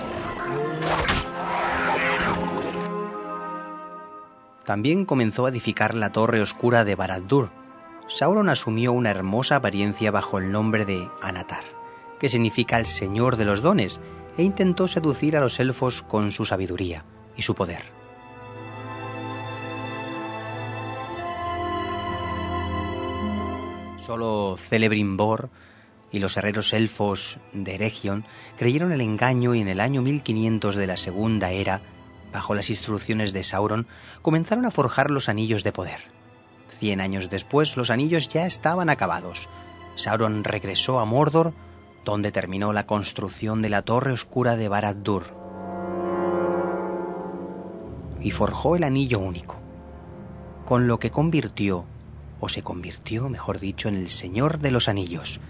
También 4.65 5.05
comenzó 5.05 5.47
a 5.47 5.49
edificar 5.49 5.97
la 5.97 6.13
torre 6.13 6.41
oscura 6.41 6.85
de 6.85 6.95
Barad-dûr. 6.95 7.49
Sauron 8.07 8.49
asumió 8.49 8.93
una 8.93 9.11
hermosa 9.11 9.57
apariencia 9.57 10.13
bajo 10.13 10.39
el 10.39 10.53
nombre 10.53 10.85
de 10.85 11.11
Anatar, 11.21 11.65
que 12.21 12.29
significa 12.29 12.79
el 12.79 12.87
Señor 12.87 13.35
de 13.35 13.45
los 13.45 13.61
Dones, 13.61 14.01
e 14.39 14.43
intentó 14.45 14.89
seducir 14.89 15.37
a 15.37 15.41
los 15.41 15.61
elfos 15.61 16.03
con 16.03 16.31
su 16.31 16.47
sabiduría 16.47 17.05
y 17.37 17.43
su 17.43 17.55
poder. 17.55 17.83
Solo 23.99 24.57
Celebrimbor 24.57 25.51
y 26.11 26.21
los 26.21 26.37
herreros 26.39 26.73
elfos 26.73 27.39
de 27.53 27.75
Eregion 27.75 28.25
creyeron 28.57 28.93
el 28.93 29.03
engaño 29.03 29.55
y 29.55 29.61
en 29.61 29.69
el 29.69 29.81
año 29.81 30.01
1500 30.01 30.77
de 30.77 30.87
la 30.87 30.97
Segunda 30.97 31.51
Era, 31.51 31.83
bajo 32.33 32.55
las 32.55 32.71
instrucciones 32.71 33.33
de 33.33 33.43
Sauron, 33.43 33.87
comenzaron 34.23 34.65
a 34.65 34.71
forjar 34.71 35.11
los 35.11 35.29
anillos 35.29 35.65
de 35.65 35.73
poder. 35.73 36.01
Cien 36.69 37.01
años 37.01 37.29
después 37.29 37.77
los 37.77 37.91
anillos 37.91 38.29
ya 38.29 38.47
estaban 38.47 38.89
acabados. 38.89 39.49
Sauron 39.97 40.45
regresó 40.45 41.01
a 41.01 41.05
Mordor, 41.05 41.53
donde 42.05 42.33
terminó 42.33 42.73
la 42.73 42.85
construcción 42.85 43.63
de 43.63 43.69
la 43.69 43.83
Torre 43.83 44.13
Oscura 44.13 44.57
de 44.57 44.69
Barad-dûr 44.69 45.39
y 48.21 48.31
forjó 48.31 48.77
el 48.77 48.85
anillo 48.85 49.19
único, 49.19 49.57
con 50.65 50.87
lo 50.87 50.99
que 50.99 51.11
convirtió, 51.11 51.85
o 52.41 52.49
se 52.49 52.63
convirtió, 52.63 53.29
mejor 53.29 53.59
dicho, 53.59 53.89
en 53.89 53.97
el 53.97 54.11
Señor 54.11 54.59
de 54.59 54.71
los 54.71 54.89
Anillos. 54.89 55.41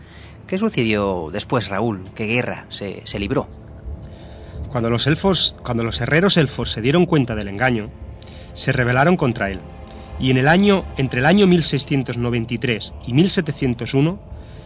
¿Qué 0.46 0.58
sucedió 0.58 1.30
después, 1.32 1.68
Raúl? 1.68 2.02
¿Qué 2.14 2.26
guerra 2.26 2.66
se, 2.68 3.06
se 3.06 3.18
libró? 3.18 3.48
Cuando 4.70 4.90
los 4.90 5.06
elfos, 5.06 5.54
cuando 5.62 5.84
los 5.84 6.00
herreros 6.00 6.36
elfos 6.36 6.72
se 6.72 6.80
dieron 6.80 7.06
cuenta 7.06 7.34
del 7.34 7.48
engaño, 7.48 7.90
se 8.54 8.72
rebelaron 8.72 9.16
contra 9.16 9.50
él. 9.50 9.60
Y 10.20 10.30
en 10.30 10.36
el 10.36 10.48
año 10.48 10.84
entre 10.96 11.20
el 11.20 11.26
año 11.26 11.46
1693 11.46 12.92
y 13.06 13.12
1701 13.12 14.18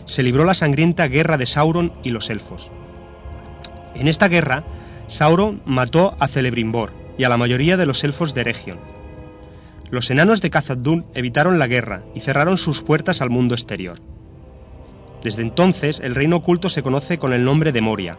se 0.05 0.23
libró 0.23 0.45
la 0.45 0.55
sangrienta 0.55 1.09
guerra 1.09 1.39
de 1.39 1.47
Sauron 1.47 1.93
y 2.03 2.11
los 2.11 2.31
elfos. 2.31 2.71
En 3.95 4.09
esta 4.09 4.29
guerra, 4.29 4.65
Sauron 5.09 5.63
mató 5.65 6.17
a 6.19 6.29
Celebrimbor 6.29 6.93
y 7.19 7.25
a 7.25 7.29
la 7.29 7.37
mayoría 7.37 7.77
de 7.77 7.87
los 7.87 8.03
elfos 8.05 8.35
de 8.35 8.41
Eregion. 8.43 8.79
Los 9.91 10.11
enanos 10.11 10.41
de 10.41 10.51
Khazad-dûm 10.51 11.05
evitaron 11.15 11.59
la 11.59 11.67
guerra 11.67 12.03
y 12.15 12.21
cerraron 12.21 12.57
sus 12.57 12.83
puertas 12.83 13.21
al 13.21 13.29
mundo 13.29 13.55
exterior. 13.55 14.01
Desde 15.23 15.43
entonces, 15.43 16.01
el 16.01 16.15
reino 16.15 16.37
oculto 16.37 16.69
se 16.71 16.83
conoce 16.83 17.19
con 17.19 17.33
el 17.33 17.45
nombre 17.45 17.73
de 17.73 17.81
Moria, 17.81 18.17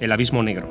el 0.00 0.12
abismo 0.12 0.42
negro. 0.42 0.68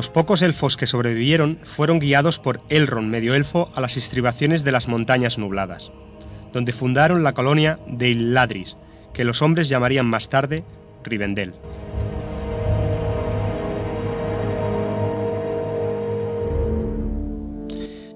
Los 0.00 0.08
pocos 0.08 0.40
elfos 0.40 0.78
que 0.78 0.86
sobrevivieron 0.86 1.58
fueron 1.62 1.98
guiados 1.98 2.38
por 2.38 2.62
Elrond, 2.70 3.10
medio 3.10 3.34
elfo, 3.34 3.70
a 3.74 3.82
las 3.82 3.98
estribaciones 3.98 4.64
de 4.64 4.72
las 4.72 4.88
montañas 4.88 5.36
nubladas, 5.36 5.92
donde 6.54 6.72
fundaron 6.72 7.22
la 7.22 7.34
colonia 7.34 7.78
de 7.86 8.08
Illadris, 8.08 8.78
que 9.12 9.24
los 9.24 9.42
hombres 9.42 9.68
llamarían 9.68 10.06
más 10.06 10.30
tarde 10.30 10.64
Rivendell. 11.04 11.52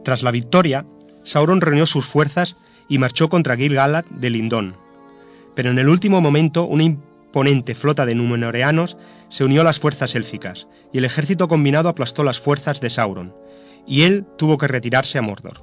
Tras 0.05 0.23
la 0.23 0.31
victoria, 0.31 0.87
Sauron 1.23 1.61
reunió 1.61 1.85
sus 1.85 2.07
fuerzas 2.07 2.57
y 2.89 2.97
marchó 2.97 3.29
contra 3.29 3.59
Gil-galad 3.59 4.07
de 4.07 4.31
Lindón. 4.31 4.79
Pero 5.55 5.71
en 5.71 5.79
el 5.79 5.91
último 5.91 6.23
momento, 6.23 6.65
una 6.65 6.85
imponente 7.35 7.75
flota 7.75 8.07
de 8.07 8.15
Númenoreanos 8.15 8.97
se 9.29 9.43
unió 9.43 9.63
a 9.63 9.65
las 9.65 9.81
fuerzas 9.81 10.15
élficas, 10.15 10.69
y 10.93 10.99
el 10.99 11.05
ejército 11.05 11.49
combinado 11.49 11.89
aplastó 11.89 12.23
las 12.23 12.39
fuerzas 12.39 12.81
de 12.81 12.91
Sauron, 12.91 13.35
y 13.89 14.03
él 14.03 14.25
tuvo 14.39 14.57
que 14.57 14.69
retirarse 14.69 15.19
a 15.19 15.23
Mordor. 15.23 15.61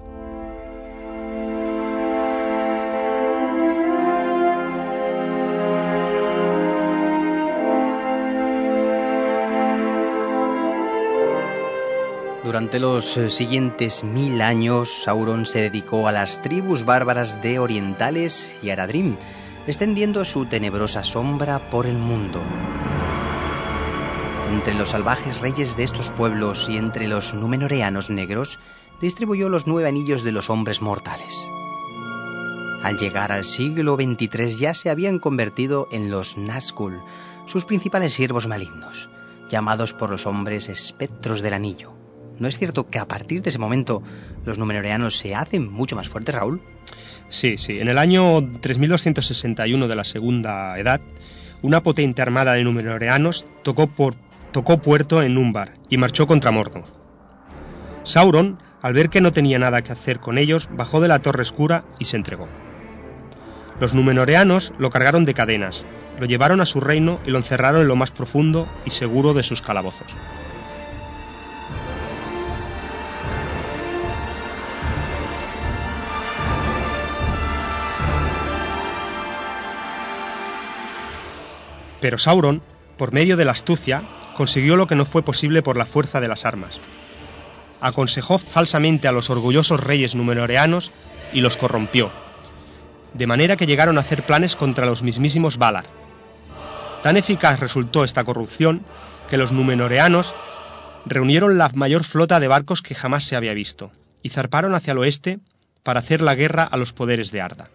Durante 12.43 12.81
los 12.81 13.15
eh, 13.15 13.29
siguientes 13.29 14.03
mil 14.03 14.41
años, 14.41 15.03
Sauron 15.03 15.45
se 15.45 15.61
dedicó 15.61 16.09
a 16.09 16.11
las 16.11 16.41
tribus 16.41 16.83
bárbaras 16.83 17.41
de 17.41 17.59
Orientales 17.59 18.57
y 18.61 18.71
Aradrim, 18.71 19.15
extendiendo 19.67 20.25
su 20.25 20.45
tenebrosa 20.45 21.03
sombra 21.03 21.69
por 21.69 21.85
el 21.85 21.97
mundo. 21.97 22.41
Entre 24.51 24.73
los 24.73 24.89
salvajes 24.89 25.39
reyes 25.39 25.77
de 25.77 25.83
estos 25.83 26.11
pueblos 26.11 26.67
y 26.69 26.77
entre 26.77 27.07
los 27.07 27.33
numenoreanos 27.33 28.09
negros, 28.09 28.59
distribuyó 28.99 29.49
los 29.49 29.67
nueve 29.67 29.87
anillos 29.87 30.23
de 30.23 30.31
los 30.31 30.49
hombres 30.49 30.81
mortales. 30.81 31.33
Al 32.83 32.97
llegar 32.97 33.31
al 33.31 33.45
siglo 33.45 33.95
XXIII 33.95 34.57
ya 34.57 34.73
se 34.73 34.89
habían 34.89 35.19
convertido 35.19 35.87
en 35.91 36.09
los 36.09 36.37
Nazgûl, 36.37 37.01
sus 37.45 37.65
principales 37.65 38.13
siervos 38.13 38.47
malignos, 38.47 39.09
llamados 39.49 39.93
por 39.93 40.09
los 40.09 40.25
hombres 40.25 40.69
espectros 40.69 41.41
del 41.41 41.53
anillo. 41.53 42.00
¿No 42.41 42.47
es 42.47 42.57
cierto 42.57 42.89
que 42.89 42.97
a 42.97 43.07
partir 43.07 43.43
de 43.43 43.51
ese 43.51 43.59
momento 43.59 44.01
los 44.45 44.57
numenoreanos 44.57 45.15
se 45.15 45.35
hacen 45.35 45.71
mucho 45.71 45.95
más 45.95 46.09
fuertes, 46.09 46.33
Raúl? 46.33 46.59
Sí, 47.29 47.59
sí. 47.59 47.79
En 47.79 47.87
el 47.87 47.99
año 47.99 48.41
3261 48.61 49.87
de 49.87 49.95
la 49.95 50.03
Segunda 50.03 50.75
Edad, 50.79 51.01
una 51.61 51.83
potente 51.83 52.23
armada 52.23 52.53
de 52.53 52.63
numenoreanos 52.63 53.45
tocó, 53.61 53.85
puerto 53.85 55.21
en 55.21 55.35
Númbar 55.35 55.73
y 55.87 55.97
marchó 55.97 56.25
contra 56.25 56.49
Mordor. 56.49 56.85
Sauron, 58.05 58.57
al 58.81 58.93
ver 58.93 59.09
que 59.09 59.21
no 59.21 59.33
tenía 59.33 59.59
nada 59.59 59.83
que 59.83 59.91
hacer 59.91 60.19
con 60.19 60.39
ellos, 60.39 60.67
bajó 60.71 60.99
de 60.99 61.09
la 61.09 61.19
Torre 61.19 61.43
Oscura 61.43 61.85
y 61.99 62.05
se 62.05 62.17
entregó. 62.17 62.47
Los 63.79 63.93
numenoreanos 63.93 64.73
lo 64.79 64.89
cargaron 64.89 65.25
de 65.25 65.35
cadenas, 65.35 65.85
lo 66.19 66.25
llevaron 66.25 66.59
a 66.59 66.65
su 66.65 66.79
reino 66.79 67.19
y 67.23 67.29
lo 67.29 67.37
encerraron 67.37 67.81
en 67.81 67.87
lo 67.87 67.95
más 67.95 68.09
profundo 68.09 68.67
y 68.83 68.89
seguro 68.89 69.35
de 69.35 69.43
sus 69.43 69.61
calabozos. 69.61 70.07
Pero 82.01 82.17
Sauron, 82.17 82.61
por 82.97 83.13
medio 83.13 83.37
de 83.37 83.45
la 83.45 83.53
astucia, 83.53 84.03
consiguió 84.35 84.75
lo 84.75 84.87
que 84.87 84.95
no 84.95 85.05
fue 85.05 85.23
posible 85.23 85.61
por 85.61 85.77
la 85.77 85.85
fuerza 85.85 86.19
de 86.19 86.27
las 86.27 86.45
armas. 86.45 86.81
Aconsejó 87.79 88.37
falsamente 88.37 89.07
a 89.07 89.11
los 89.11 89.29
orgullosos 89.29 89.79
reyes 89.79 90.15
numenoreanos 90.15 90.91
y 91.31 91.41
los 91.41 91.55
corrompió, 91.55 92.11
de 93.13 93.27
manera 93.27 93.55
que 93.55 93.65
llegaron 93.65 93.97
a 93.97 94.01
hacer 94.01 94.25
planes 94.25 94.55
contra 94.55 94.85
los 94.85 95.03
mismísimos 95.03 95.57
Valar. 95.57 95.85
Tan 97.03 97.17
eficaz 97.17 97.59
resultó 97.59 98.03
esta 98.03 98.23
corrupción 98.23 98.83
que 99.29 99.37
los 99.37 99.51
numenoreanos 99.51 100.35
reunieron 101.05 101.57
la 101.57 101.69
mayor 101.73 102.03
flota 102.03 102.39
de 102.39 102.47
barcos 102.47 102.81
que 102.81 102.95
jamás 102.95 103.23
se 103.23 103.35
había 103.35 103.53
visto 103.53 103.91
y 104.21 104.29
zarparon 104.29 104.75
hacia 104.75 104.91
el 104.91 104.99
oeste 104.99 105.39
para 105.83 105.99
hacer 105.99 106.21
la 106.21 106.35
guerra 106.35 106.63
a 106.63 106.77
los 106.77 106.93
poderes 106.93 107.31
de 107.31 107.41
Arda. 107.41 107.69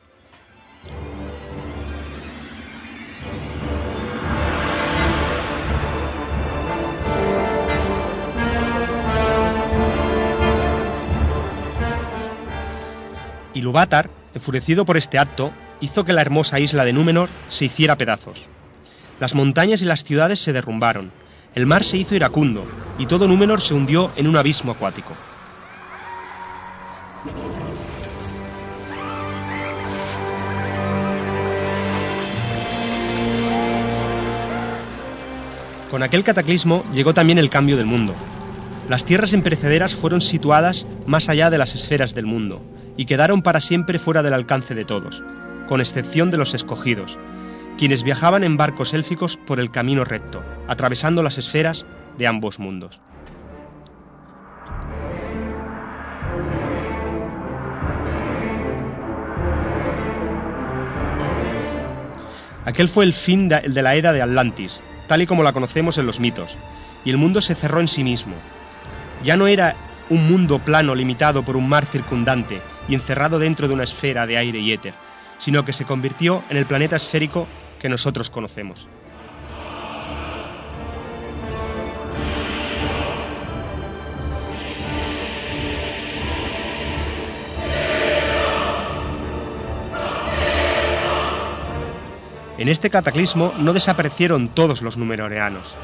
Ilúvatar, 13.56 14.10
enfurecido 14.34 14.84
por 14.84 14.98
este 14.98 15.18
acto, 15.18 15.50
hizo 15.80 16.04
que 16.04 16.12
la 16.12 16.20
hermosa 16.20 16.60
isla 16.60 16.84
de 16.84 16.92
Númenor 16.92 17.30
se 17.48 17.64
hiciera 17.64 17.96
pedazos. 17.96 18.42
Las 19.18 19.34
montañas 19.34 19.80
y 19.80 19.86
las 19.86 20.04
ciudades 20.04 20.40
se 20.40 20.52
derrumbaron, 20.52 21.10
el 21.54 21.64
mar 21.64 21.82
se 21.82 21.96
hizo 21.96 22.14
iracundo 22.14 22.66
y 22.98 23.06
todo 23.06 23.26
Númenor 23.26 23.62
se 23.62 23.72
hundió 23.72 24.10
en 24.16 24.26
un 24.26 24.36
abismo 24.36 24.72
acuático. 24.72 25.14
Con 35.90 36.02
aquel 36.02 36.24
cataclismo 36.24 36.84
llegó 36.92 37.14
también 37.14 37.38
el 37.38 37.48
cambio 37.48 37.78
del 37.78 37.86
mundo. 37.86 38.14
Las 38.90 39.04
tierras 39.04 39.32
imperecederas 39.32 39.94
fueron 39.94 40.20
situadas 40.20 40.84
más 41.06 41.30
allá 41.30 41.48
de 41.48 41.56
las 41.56 41.74
esferas 41.74 42.14
del 42.14 42.26
mundo 42.26 42.60
y 42.96 43.06
quedaron 43.06 43.42
para 43.42 43.60
siempre 43.60 43.98
fuera 43.98 44.22
del 44.22 44.34
alcance 44.34 44.74
de 44.74 44.84
todos, 44.84 45.22
con 45.68 45.80
excepción 45.80 46.30
de 46.30 46.36
los 46.36 46.54
escogidos, 46.54 47.18
quienes 47.78 48.02
viajaban 48.02 48.44
en 48.44 48.56
barcos 48.56 48.94
élficos 48.94 49.36
por 49.36 49.60
el 49.60 49.70
camino 49.70 50.04
recto, 50.04 50.42
atravesando 50.66 51.22
las 51.22 51.38
esferas 51.38 51.84
de 52.16 52.26
ambos 52.26 52.58
mundos. 52.58 53.00
Aquel 62.64 62.88
fue 62.88 63.04
el 63.04 63.12
fin 63.12 63.48
de, 63.48 63.62
la 63.80 63.94
era 63.94 64.12
de 64.12 64.22
Atlantis, 64.22 64.80
tal 65.06 65.22
y 65.22 65.26
como 65.26 65.44
la 65.44 65.52
conocemos 65.52 65.98
en 65.98 66.06
los 66.06 66.18
mitos, 66.18 66.56
y 67.04 67.10
el 67.10 67.16
mundo 67.16 67.40
se 67.40 67.54
cerró 67.54 67.80
en 67.80 67.86
sí 67.86 68.02
mismo. 68.02 68.34
Ya 69.22 69.36
no 69.36 69.46
era 69.46 69.76
un 70.10 70.28
mundo 70.28 70.58
plano 70.58 70.94
limitado 70.94 71.44
por 71.44 71.56
un 71.56 71.68
mar 71.68 71.84
circundante 71.86 72.60
y 72.88 72.94
encerrado 72.94 73.38
dentro 73.38 73.68
de 73.68 73.74
una 73.74 73.84
esfera 73.84 74.26
de 74.26 74.38
aire 74.38 74.58
y 74.58 74.72
éter, 74.72 74.94
sino 75.38 75.64
que 75.64 75.72
se 75.72 75.84
convirtió 75.84 76.42
en 76.50 76.56
el 76.56 76.66
planeta 76.66 76.96
esférico 76.96 77.46
que 77.78 77.88
nosotros 77.88 78.30
conocemos. 78.30 78.88
En 92.58 92.68
este 92.68 92.88
cataclismo 92.88 93.52
no 93.58 93.74
desaparecieron 93.74 94.48
todos 94.48 94.80
los 94.80 94.96
numenoreanos, 94.96 95.74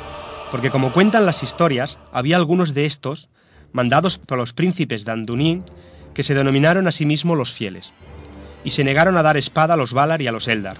porque 0.50 0.70
como 0.70 0.92
cuentan 0.92 1.26
las 1.26 1.42
historias, 1.42 1.98
había 2.12 2.36
algunos 2.36 2.72
de 2.72 2.86
estos, 2.86 3.28
mandados 3.72 4.16
por 4.16 4.38
los 4.38 4.54
príncipes 4.54 5.04
de 5.04 5.12
Andunin, 5.12 5.64
que 6.14 6.22
se 6.22 6.34
denominaron 6.34 6.86
a 6.86 6.92
sí 6.92 7.06
mismos 7.06 7.38
los 7.38 7.52
fieles, 7.52 7.92
y 8.64 8.70
se 8.70 8.84
negaron 8.84 9.16
a 9.16 9.22
dar 9.22 9.36
espada 9.36 9.74
a 9.74 9.76
los 9.76 9.92
Valar 9.92 10.22
y 10.22 10.26
a 10.26 10.32
los 10.32 10.48
Eldar. 10.48 10.76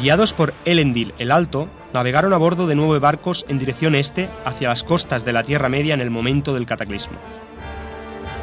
Guiados 0.00 0.32
por 0.32 0.52
Elendil 0.64 1.14
el 1.18 1.32
Alto, 1.32 1.68
navegaron 1.94 2.32
a 2.32 2.36
bordo 2.36 2.66
de 2.66 2.74
nueve 2.74 2.98
barcos 2.98 3.46
en 3.48 3.58
dirección 3.58 3.94
este 3.94 4.28
hacia 4.44 4.68
las 4.68 4.84
costas 4.84 5.24
de 5.24 5.32
la 5.32 5.44
Tierra 5.44 5.68
Media 5.68 5.94
en 5.94 6.00
el 6.00 6.10
momento 6.10 6.52
del 6.52 6.66
cataclismo. 6.66 7.16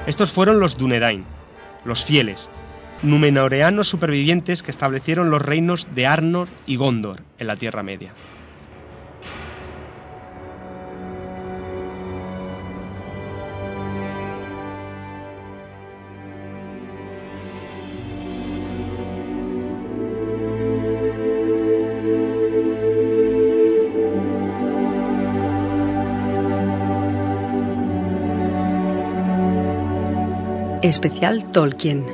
Estos 0.08 0.32
fueron 0.32 0.60
los 0.60 0.78
Dunedain, 0.78 1.26
los 1.86 2.04
fieles, 2.04 2.49
numenoreanos 3.04 3.88
supervivientes 3.88 4.63
que 4.63 4.71
establecieron 4.71 5.30
los 5.30 5.41
reinos 5.41 5.88
de 5.93 6.08
Arnor 6.08 6.47
y 6.65 6.78
Gondor 6.78 7.21
en 7.38 7.47
la 7.47 7.56
Tierra 7.56 7.84
Media. 7.84 8.13
Especial 30.93 31.49
Tolkien. 31.51 32.06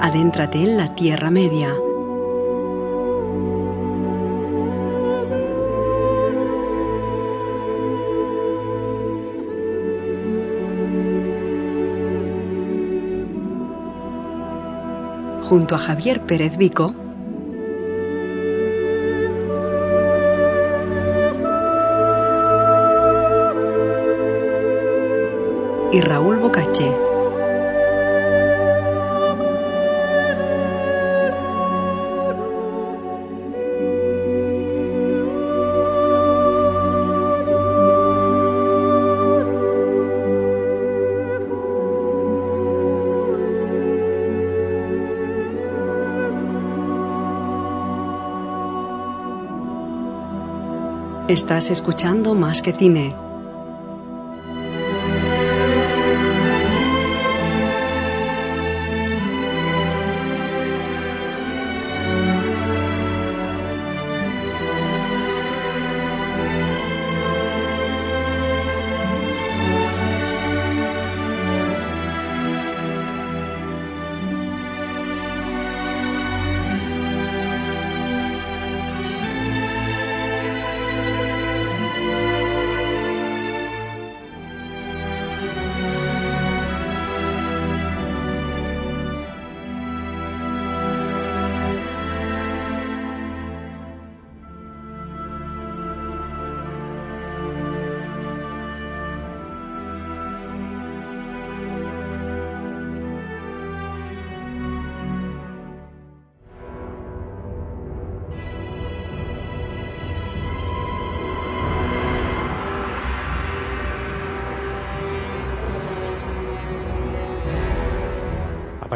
Adéntrate 0.00 0.62
en 0.62 0.78
la 0.78 0.94
Tierra 0.94 1.30
Media. 1.30 1.91
Junto 15.52 15.74
a 15.74 15.78
Javier 15.78 16.22
Pérez 16.22 16.56
Vico, 16.56 16.94
y 25.92 26.00
Raúl 26.00 26.38
Bocache. 26.38 27.11
Estás 51.32 51.70
escuchando 51.70 52.34
Más 52.34 52.60
que 52.60 52.74
Cine. 52.74 53.31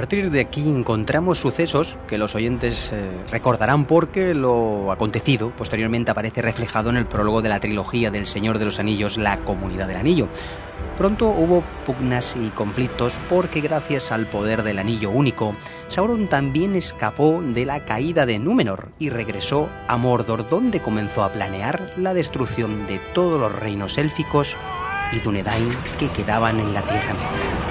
Partir 0.06 0.30
de 0.30 0.38
aquí 0.38 0.70
encontramos 0.70 1.40
sucesos 1.40 1.98
que 2.06 2.16
los 2.16 2.36
oyentes 2.36 2.92
eh, 2.92 3.10
recordarán 3.28 3.86
porque 3.86 4.34
lo 4.34 4.92
acontecido 4.92 5.50
posteriormente 5.50 6.12
aparece 6.12 6.42
reflejado 6.42 6.90
en 6.90 6.96
el 6.96 7.06
prólogo 7.06 7.42
de 7.42 7.48
la 7.48 7.58
trilogía 7.58 8.12
del 8.12 8.24
Señor 8.24 8.60
de 8.60 8.66
los 8.66 8.78
Anillos, 8.78 9.18
La 9.18 9.38
Comunidad 9.38 9.88
del 9.88 9.96
Anillo. 9.96 10.28
Pronto 10.96 11.30
hubo 11.30 11.64
pugnas 11.84 12.36
y 12.36 12.50
conflictos 12.50 13.14
porque 13.28 13.60
gracias 13.60 14.12
al 14.12 14.26
poder 14.26 14.62
del 14.62 14.78
Anillo 14.78 15.10
Único, 15.10 15.56
Sauron 15.88 16.28
también 16.28 16.76
escapó 16.76 17.42
de 17.42 17.64
la 17.64 17.84
caída 17.84 18.26
de 18.26 18.38
Númenor 18.38 18.90
y 19.00 19.10
regresó 19.10 19.68
a 19.88 19.96
Mordor 19.96 20.48
donde 20.48 20.78
comenzó 20.78 21.24
a 21.24 21.32
planear 21.32 21.94
la 21.96 22.14
destrucción 22.14 22.86
de 22.86 23.00
todos 23.12 23.40
los 23.40 23.52
reinos 23.52 23.98
élficos 23.98 24.56
y 25.10 25.18
Dunedain 25.18 25.68
que 25.98 26.10
quedaban 26.10 26.60
en 26.60 26.72
la 26.74 26.82
Tierra 26.82 27.12
Media. 27.12 27.66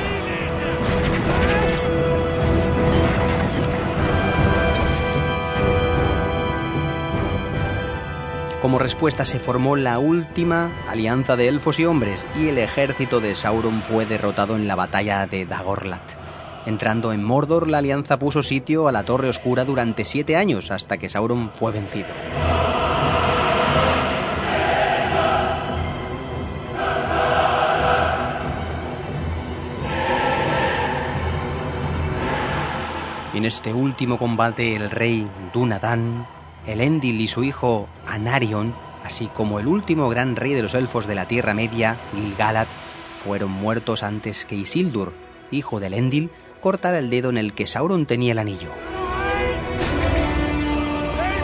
Como 8.65 8.79
respuesta 8.79 9.25
se 9.25 9.37
formó 9.37 9.75
la 9.75 9.99
última 9.99 10.71
alianza 10.87 11.35
de 11.35 11.47
elfos 11.47 11.79
y 11.79 11.85
hombres 11.85 12.25
y 12.35 12.47
el 12.47 12.57
ejército 12.57 13.21
de 13.21 13.35
Sauron 13.35 13.83
fue 13.83 14.07
derrotado 14.07 14.55
en 14.55 14.67
la 14.67 14.73
batalla 14.73 15.27
de 15.27 15.45
Dagorlat. 15.45 16.01
Entrando 16.65 17.13
en 17.13 17.23
Mordor, 17.23 17.67
la 17.67 17.77
alianza 17.77 18.17
puso 18.17 18.41
sitio 18.41 18.87
a 18.87 18.91
la 18.91 19.03
Torre 19.03 19.29
Oscura 19.29 19.65
durante 19.65 20.03
siete 20.03 20.35
años 20.35 20.71
hasta 20.71 20.97
que 20.97 21.09
Sauron 21.09 21.51
fue 21.51 21.73
vencido. 21.73 22.07
En 33.35 33.45
este 33.45 33.71
último 33.75 34.17
combate 34.17 34.75
el 34.75 34.89
rey 34.89 35.29
Dunadan, 35.53 36.25
Elendil 36.67 37.21
y 37.21 37.27
su 37.27 37.43
hijo 37.43 37.87
Anarion, 38.05 38.75
así 39.03 39.27
como 39.27 39.59
el 39.59 39.67
último 39.67 40.09
gran 40.09 40.35
rey 40.35 40.53
de 40.53 40.63
los 40.63 40.73
elfos 40.73 41.07
de 41.07 41.15
la 41.15 41.27
Tierra 41.27 41.53
Media, 41.53 41.97
Gil-galad, 42.13 42.67
fueron 43.23 43.51
muertos 43.51 44.03
antes 44.03 44.45
que 44.45 44.55
Isildur, 44.55 45.13
hijo 45.51 45.79
de 45.79 45.87
Elendil, 45.87 46.31
cortara 46.61 46.99
el 46.99 47.09
dedo 47.09 47.29
en 47.29 47.37
el 47.37 47.53
que 47.53 47.67
Sauron 47.67 48.05
tenía 48.05 48.31
el 48.31 48.39
anillo. 48.39 48.69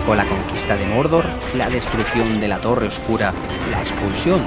Con 0.06 0.18
la 0.18 0.26
conquista 0.26 0.78
de 0.78 0.88
Mordor, 0.88 1.26
la 1.56 1.70
destrucción 1.70 2.40
de 2.40 2.48
la 2.48 2.60
Torre 2.60 2.88
Oscura, 2.88 3.34
la 3.72 3.80
expulsión 3.80 4.42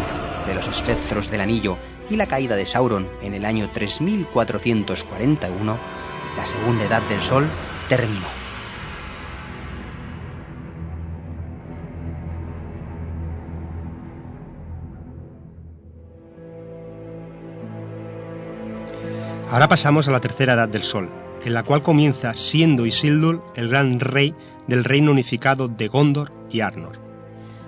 de 0.47 0.55
los 0.55 0.67
espectros 0.67 1.31
del 1.31 1.41
anillo 1.41 1.79
y 2.11 2.17
la 2.17 2.27
caída 2.27 2.57
de 2.57 2.67
Sauron 2.67 3.09
en 3.23 3.35
el 3.35 3.45
año 3.45 3.71
3441, 3.73 5.79
la 6.37 6.47
Segunda 6.47 6.85
Edad 6.85 7.03
del 7.03 7.23
Sol 7.23 7.49
terminó. 7.89 8.44
Ahora 19.55 19.69
pasamos 19.69 20.09
a 20.09 20.11
la 20.11 20.21
tercera 20.21 20.55
edad 20.55 20.69
del 20.69 20.83
Sol, 20.83 21.09
en 21.45 21.55
la 21.55 21.63
cual 21.63 21.85
comienza 21.85 22.35
siendo 22.35 22.87
Isildur 22.87 23.41
el 23.55 23.69
gran 23.69 24.01
rey 24.01 24.35
del 24.67 24.83
reino 24.83 25.13
unificado 25.13 25.69
de 25.69 25.87
Gondor 25.87 26.33
y 26.51 26.61
Arnor. 26.61 26.99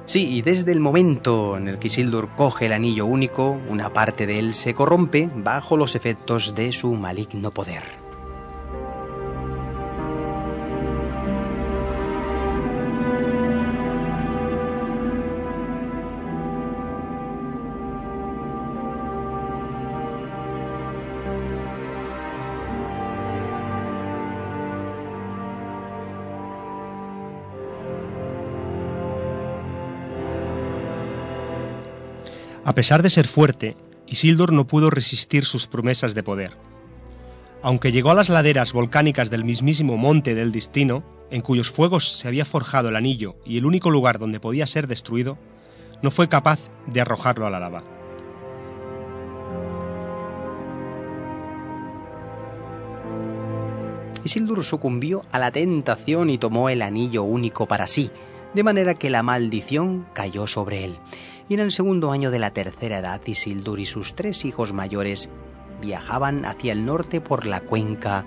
Sí, 0.04 0.26
y 0.36 0.42
desde 0.42 0.72
el 0.72 0.80
momento 0.80 1.56
en 1.56 1.68
el 1.68 1.78
que 1.78 1.86
Isildur 1.86 2.30
coge 2.34 2.66
el 2.66 2.72
anillo 2.72 3.06
único, 3.06 3.60
una 3.68 3.92
parte 3.92 4.26
de 4.26 4.40
él 4.40 4.54
se 4.54 4.74
corrompe 4.74 5.30
bajo 5.32 5.76
los 5.76 5.94
efectos 5.94 6.56
de 6.56 6.72
su 6.72 6.92
maligno 6.92 7.52
poder. 7.52 7.84
A 32.66 32.74
pesar 32.74 33.04
de 33.04 33.10
ser 33.10 33.28
fuerte, 33.28 33.76
Isildur 34.08 34.52
no 34.52 34.66
pudo 34.66 34.90
resistir 34.90 35.44
sus 35.44 35.68
promesas 35.68 36.14
de 36.14 36.24
poder. 36.24 36.56
Aunque 37.62 37.92
llegó 37.92 38.10
a 38.10 38.16
las 38.16 38.28
laderas 38.28 38.72
volcánicas 38.72 39.30
del 39.30 39.44
mismísimo 39.44 39.96
Monte 39.96 40.34
del 40.34 40.50
Destino, 40.50 41.04
en 41.30 41.42
cuyos 41.42 41.70
fuegos 41.70 42.18
se 42.18 42.26
había 42.26 42.44
forjado 42.44 42.88
el 42.88 42.96
anillo 42.96 43.36
y 43.44 43.56
el 43.58 43.66
único 43.66 43.88
lugar 43.90 44.18
donde 44.18 44.40
podía 44.40 44.66
ser 44.66 44.88
destruido, 44.88 45.38
no 46.02 46.10
fue 46.10 46.28
capaz 46.28 46.58
de 46.88 47.00
arrojarlo 47.00 47.46
a 47.46 47.50
la 47.50 47.60
lava. 47.60 47.84
Isildur 54.24 54.64
sucumbió 54.64 55.22
a 55.30 55.38
la 55.38 55.52
tentación 55.52 56.30
y 56.30 56.38
tomó 56.38 56.68
el 56.68 56.82
anillo 56.82 57.22
único 57.22 57.66
para 57.66 57.86
sí, 57.86 58.10
de 58.54 58.64
manera 58.64 58.94
que 58.94 59.08
la 59.08 59.22
maldición 59.22 60.08
cayó 60.14 60.48
sobre 60.48 60.84
él. 60.84 60.98
Y 61.48 61.54
en 61.54 61.60
el 61.60 61.70
segundo 61.70 62.10
año 62.10 62.30
de 62.30 62.38
la 62.38 62.50
tercera 62.50 62.98
edad, 62.98 63.20
Isildur 63.24 63.78
y 63.78 63.86
sus 63.86 64.14
tres 64.14 64.44
hijos 64.44 64.72
mayores 64.72 65.30
viajaban 65.80 66.44
hacia 66.44 66.72
el 66.72 66.84
norte 66.84 67.20
por 67.20 67.46
la 67.46 67.60
cuenca 67.60 68.24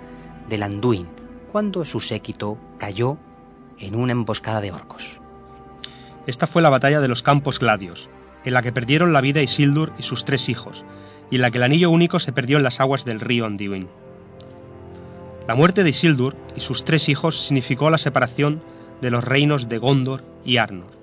del 0.48 0.62
Anduin, 0.62 1.06
cuando 1.52 1.84
su 1.84 2.00
séquito 2.00 2.56
cayó 2.78 3.18
en 3.78 3.94
una 3.94 4.12
emboscada 4.12 4.60
de 4.60 4.72
orcos. 4.72 5.20
Esta 6.26 6.46
fue 6.46 6.62
la 6.62 6.70
batalla 6.70 7.00
de 7.00 7.08
los 7.08 7.22
Campos 7.22 7.58
Gladios, 7.58 8.08
en 8.44 8.54
la 8.54 8.62
que 8.62 8.72
perdieron 8.72 9.12
la 9.12 9.20
vida 9.20 9.42
Isildur 9.42 9.92
y 9.98 10.02
sus 10.02 10.24
tres 10.24 10.48
hijos, 10.48 10.84
y 11.30 11.36
en 11.36 11.42
la 11.42 11.50
que 11.50 11.58
el 11.58 11.64
anillo 11.64 11.90
único 11.90 12.18
se 12.20 12.32
perdió 12.32 12.56
en 12.56 12.62
las 12.62 12.80
aguas 12.80 13.04
del 13.04 13.20
río 13.20 13.44
Anduin. 13.46 13.88
La 15.46 15.54
muerte 15.54 15.82
de 15.82 15.90
Isildur 15.90 16.36
y 16.56 16.60
sus 16.60 16.84
tres 16.84 17.08
hijos 17.08 17.46
significó 17.46 17.90
la 17.90 17.98
separación 17.98 18.62
de 19.00 19.10
los 19.10 19.24
reinos 19.24 19.68
de 19.68 19.78
Gondor 19.78 20.24
y 20.44 20.58
Arnor. 20.58 20.99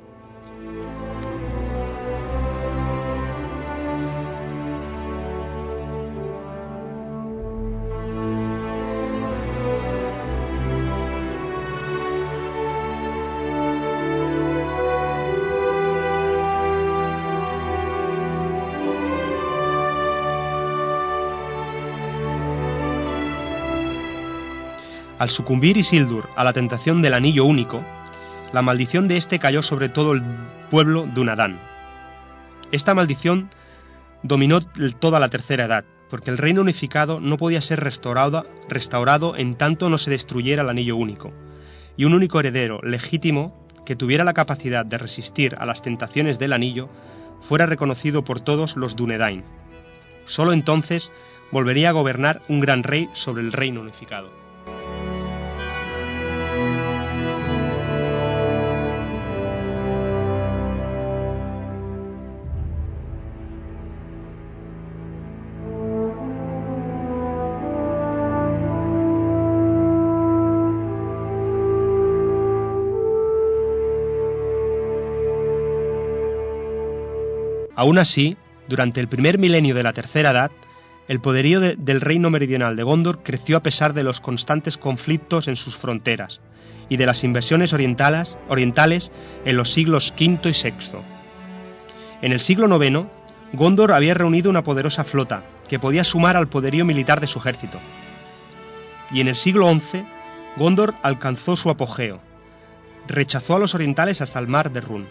Al 25.19 25.31
sucumbir 25.31 25.77
Isildur 25.77 26.29
a 26.35 26.43
la 26.43 26.53
tentación 26.53 27.01
del 27.01 27.15
anillo 27.15 27.43
único, 27.43 27.83
la 28.53 28.61
maldición 28.61 29.07
de 29.07 29.17
este 29.17 29.39
cayó 29.39 29.63
sobre 29.63 29.89
todo 29.89 30.13
el 30.13 30.21
pueblo 30.69 31.07
de. 31.07 31.59
Esta 32.71 32.93
maldición 32.93 33.49
dominó 34.21 34.61
toda 34.99 35.19
la 35.19 35.29
tercera 35.29 35.65
edad, 35.65 35.85
porque 36.09 36.29
el 36.29 36.37
reino 36.37 36.61
unificado 36.61 37.19
no 37.19 37.37
podía 37.37 37.61
ser 37.61 37.79
restaurado, 37.79 38.45
restaurado 38.69 39.35
en 39.35 39.55
tanto 39.55 39.89
no 39.89 39.97
se 39.97 40.11
destruyera 40.11 40.61
el 40.61 40.69
anillo 40.69 40.95
único, 40.95 41.33
y 41.97 42.05
un 42.05 42.13
único 42.13 42.39
heredero 42.39 42.79
legítimo 42.83 43.67
que 43.87 43.95
tuviera 43.95 44.23
la 44.23 44.33
capacidad 44.33 44.85
de 44.85 44.99
resistir 44.99 45.55
a 45.59 45.65
las 45.65 45.81
tentaciones 45.81 46.37
del 46.37 46.53
anillo 46.53 46.89
fuera 47.41 47.65
reconocido 47.65 48.23
por 48.23 48.39
todos 48.39 48.75
los 48.75 48.95
Dunedain. 48.95 49.43
Solo 50.27 50.53
entonces 50.53 51.11
volvería 51.51 51.89
a 51.89 51.93
gobernar 51.93 52.41
un 52.49 52.59
gran 52.59 52.83
rey 52.83 53.09
sobre 53.13 53.41
el 53.41 53.51
reino 53.51 53.81
unificado. 53.81 54.46
Aún 77.77 77.99
así, 77.99 78.35
durante 78.67 78.99
el 78.99 79.07
primer 79.07 79.37
milenio 79.37 79.75
de 79.75 79.83
la 79.83 79.93
Tercera 79.93 80.31
Edad, 80.31 80.51
el 81.07 81.21
poderío 81.21 81.59
de- 81.61 81.75
del 81.77 82.01
reino 82.01 82.29
meridional 82.31 82.75
de 82.75 82.81
Gondor 82.83 83.21
creció 83.23 83.55
a 83.55 83.61
pesar 83.63 83.93
de 83.93 84.03
los 84.03 84.19
constantes 84.19 84.77
conflictos 84.77 85.47
en 85.47 85.55
sus 85.55 85.77
fronteras 85.77 86.41
y 86.89 86.97
de 86.97 87.05
las 87.05 87.23
inversiones 87.23 87.73
orientales, 87.73 88.37
orientales 88.49 89.11
en 89.45 89.55
los 89.57 89.71
siglos 89.71 90.11
V 90.19 90.49
y 90.49 90.51
VI. 90.51 90.97
En 92.23 92.33
el 92.33 92.39
siglo 92.39 92.67
IX, 92.83 93.05
Gondor 93.53 93.91
había 93.93 94.15
reunido 94.15 94.49
una 94.49 94.63
poderosa 94.63 95.03
flota 95.03 95.43
que 95.69 95.77
podía 95.79 96.03
sumar 96.03 96.35
al 96.35 96.47
poderío 96.47 96.83
militar 96.83 97.21
de 97.21 97.27
su 97.27 97.37
ejército. 97.39 97.77
Y 99.11 99.21
en 99.21 99.27
el 99.27 99.35
siglo 99.35 99.71
XI, 99.71 100.03
Gondor 100.57 100.95
alcanzó 101.03 101.55
su 101.55 101.69
apogeo. 101.69 102.19
Rechazó 103.07 103.55
a 103.55 103.59
los 103.59 103.75
orientales 103.75 104.19
hasta 104.21 104.39
el 104.39 104.47
mar 104.47 104.71
de 104.71 104.81
Run. 104.81 105.05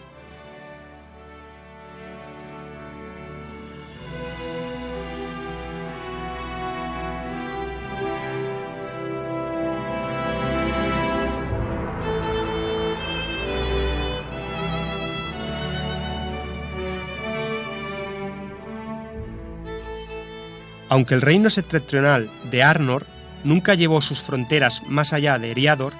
Aunque 20.97 21.13
el 21.13 21.21
reino 21.21 21.51
septentrional 21.51 22.27
de 22.49 22.63
Arnor 22.63 23.05
nunca 23.43 23.75
llevó 23.75 24.01
sus 24.01 24.19
fronteras 24.19 24.81
más 24.87 25.13
allá 25.13 25.37
de 25.37 25.51
Eriador, 25.51 25.93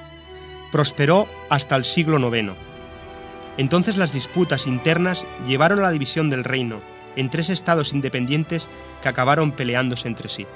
prosperó 0.72 1.28
hasta 1.52 1.76
el 1.76 1.86
siglo 1.86 2.18
IX. 2.36 2.54
Entonces 3.58 3.96
las 3.96 4.12
disputas 4.12 4.66
internas 4.66 5.24
llevaron 5.48 5.78
a 5.78 5.84
la 5.84 5.92
división 5.92 6.32
del 6.32 6.44
reino 6.44 6.80
en 7.16 7.30
tres 7.30 7.52
estados 7.52 7.94
independientes 7.94 8.68
que 9.04 9.10
acabaron 9.10 9.52
peleándose 9.52 10.08
entre 10.08 10.30
sí. 10.30 10.48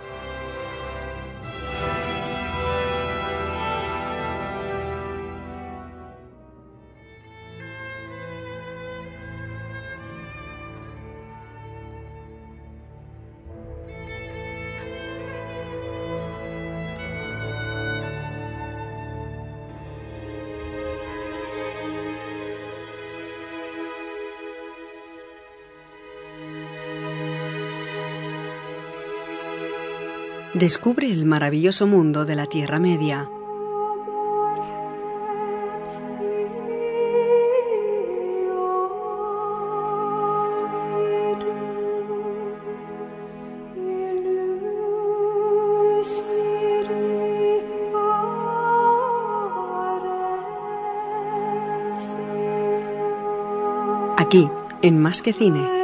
Descubre 30.54 31.10
el 31.10 31.24
maravilloso 31.24 31.88
mundo 31.88 32.26
de 32.26 32.36
la 32.36 32.46
Tierra 32.46 32.78
Media. 32.78 33.30
Aquí, 54.18 54.50
en 54.82 55.00
Más 55.00 55.22
que 55.22 55.32
Cine. 55.32 55.81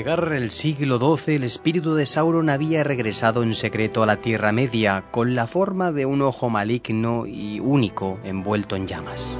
Llegar 0.00 0.32
el 0.32 0.50
siglo 0.50 0.98
XII, 0.98 1.34
el 1.34 1.44
espíritu 1.44 1.92
de 1.92 2.06
Sauron 2.06 2.48
había 2.48 2.82
regresado 2.82 3.42
en 3.42 3.54
secreto 3.54 4.02
a 4.02 4.06
la 4.06 4.16
Tierra 4.16 4.50
Media 4.50 5.04
con 5.10 5.34
la 5.34 5.46
forma 5.46 5.92
de 5.92 6.06
un 6.06 6.22
ojo 6.22 6.48
maligno 6.48 7.26
y 7.26 7.60
único 7.60 8.18
envuelto 8.24 8.76
en 8.76 8.86
llamas. 8.86 9.38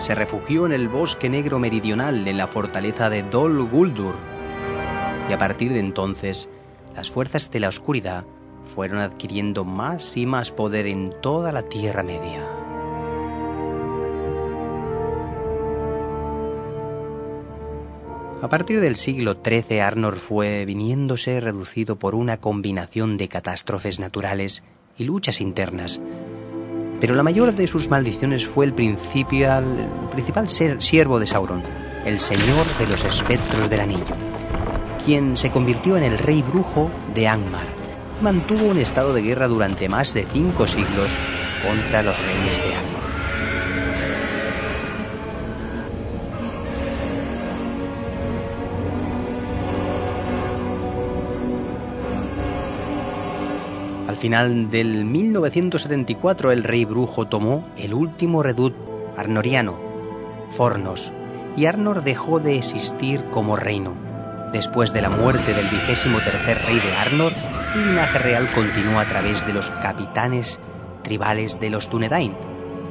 se 0.00 0.14
refugió 0.14 0.64
en 0.64 0.72
el 0.72 0.88
bosque 0.88 1.28
negro 1.28 1.58
meridional 1.58 2.24
de 2.24 2.32
la 2.32 2.46
fortaleza 2.46 3.10
de 3.10 3.22
Dol 3.24 3.62
Guldur. 3.64 4.14
Y 5.28 5.34
a 5.34 5.38
partir 5.38 5.72
de 5.74 5.80
entonces, 5.80 6.48
las 6.96 7.10
fuerzas 7.10 7.50
de 7.50 7.60
la 7.60 7.68
oscuridad 7.68 8.24
fueron 8.74 9.00
adquiriendo 9.00 9.66
más 9.66 10.16
y 10.16 10.24
más 10.24 10.50
poder 10.50 10.86
en 10.86 11.12
toda 11.20 11.52
la 11.52 11.62
Tierra 11.62 12.02
Media. 12.02 12.71
A 18.42 18.48
partir 18.48 18.80
del 18.80 18.96
siglo 18.96 19.36
XIII, 19.40 19.80
Arnor 19.80 20.16
fue 20.16 20.64
viniéndose 20.64 21.40
reducido 21.40 21.94
por 21.94 22.16
una 22.16 22.38
combinación 22.38 23.16
de 23.16 23.28
catástrofes 23.28 24.00
naturales 24.00 24.64
y 24.98 25.04
luchas 25.04 25.40
internas. 25.40 26.00
Pero 27.00 27.14
la 27.14 27.22
mayor 27.22 27.54
de 27.54 27.68
sus 27.68 27.88
maldiciones 27.88 28.44
fue 28.44 28.64
el 28.64 28.74
principal, 28.74 29.88
principal 30.10 30.48
ser, 30.48 30.82
siervo 30.82 31.20
de 31.20 31.28
Sauron, 31.28 31.62
el 32.04 32.18
señor 32.18 32.66
de 32.80 32.88
los 32.88 33.04
espectros 33.04 33.70
del 33.70 33.78
anillo, 33.78 34.16
quien 35.04 35.36
se 35.36 35.52
convirtió 35.52 35.96
en 35.96 36.02
el 36.02 36.18
rey 36.18 36.42
brujo 36.42 36.90
de 37.14 37.28
Angmar 37.28 37.68
y 38.20 38.24
mantuvo 38.24 38.64
un 38.64 38.78
estado 38.78 39.14
de 39.14 39.22
guerra 39.22 39.46
durante 39.46 39.88
más 39.88 40.14
de 40.14 40.26
cinco 40.26 40.66
siglos 40.66 41.12
contra 41.64 42.02
los 42.02 42.16
reyes 42.18 42.58
de 42.58 42.74
Angmar. 42.74 42.91
Final 54.22 54.70
del 54.70 55.04
1974 55.04 56.52
el 56.52 56.62
rey 56.62 56.84
brujo 56.84 57.26
tomó 57.26 57.68
el 57.76 57.92
último 57.92 58.44
redut 58.44 58.72
arnoriano, 59.16 59.80
Fornos, 60.48 61.12
y 61.56 61.66
Arnor 61.66 62.04
dejó 62.04 62.38
de 62.38 62.54
existir 62.54 63.24
como 63.32 63.56
reino. 63.56 63.96
Después 64.52 64.92
de 64.92 65.02
la 65.02 65.10
muerte 65.10 65.52
del 65.54 65.66
vigésimo 65.68 66.20
tercer 66.20 66.56
rey 66.64 66.78
de 66.78 66.94
Arnor, 66.98 67.32
el 67.74 67.88
linaje 67.88 68.18
real 68.20 68.48
continuó 68.54 69.00
a 69.00 69.06
través 69.06 69.44
de 69.44 69.54
los 69.54 69.72
capitanes 69.82 70.60
tribales 71.02 71.58
de 71.58 71.70
los 71.70 71.90
Dunedain. 71.90 72.32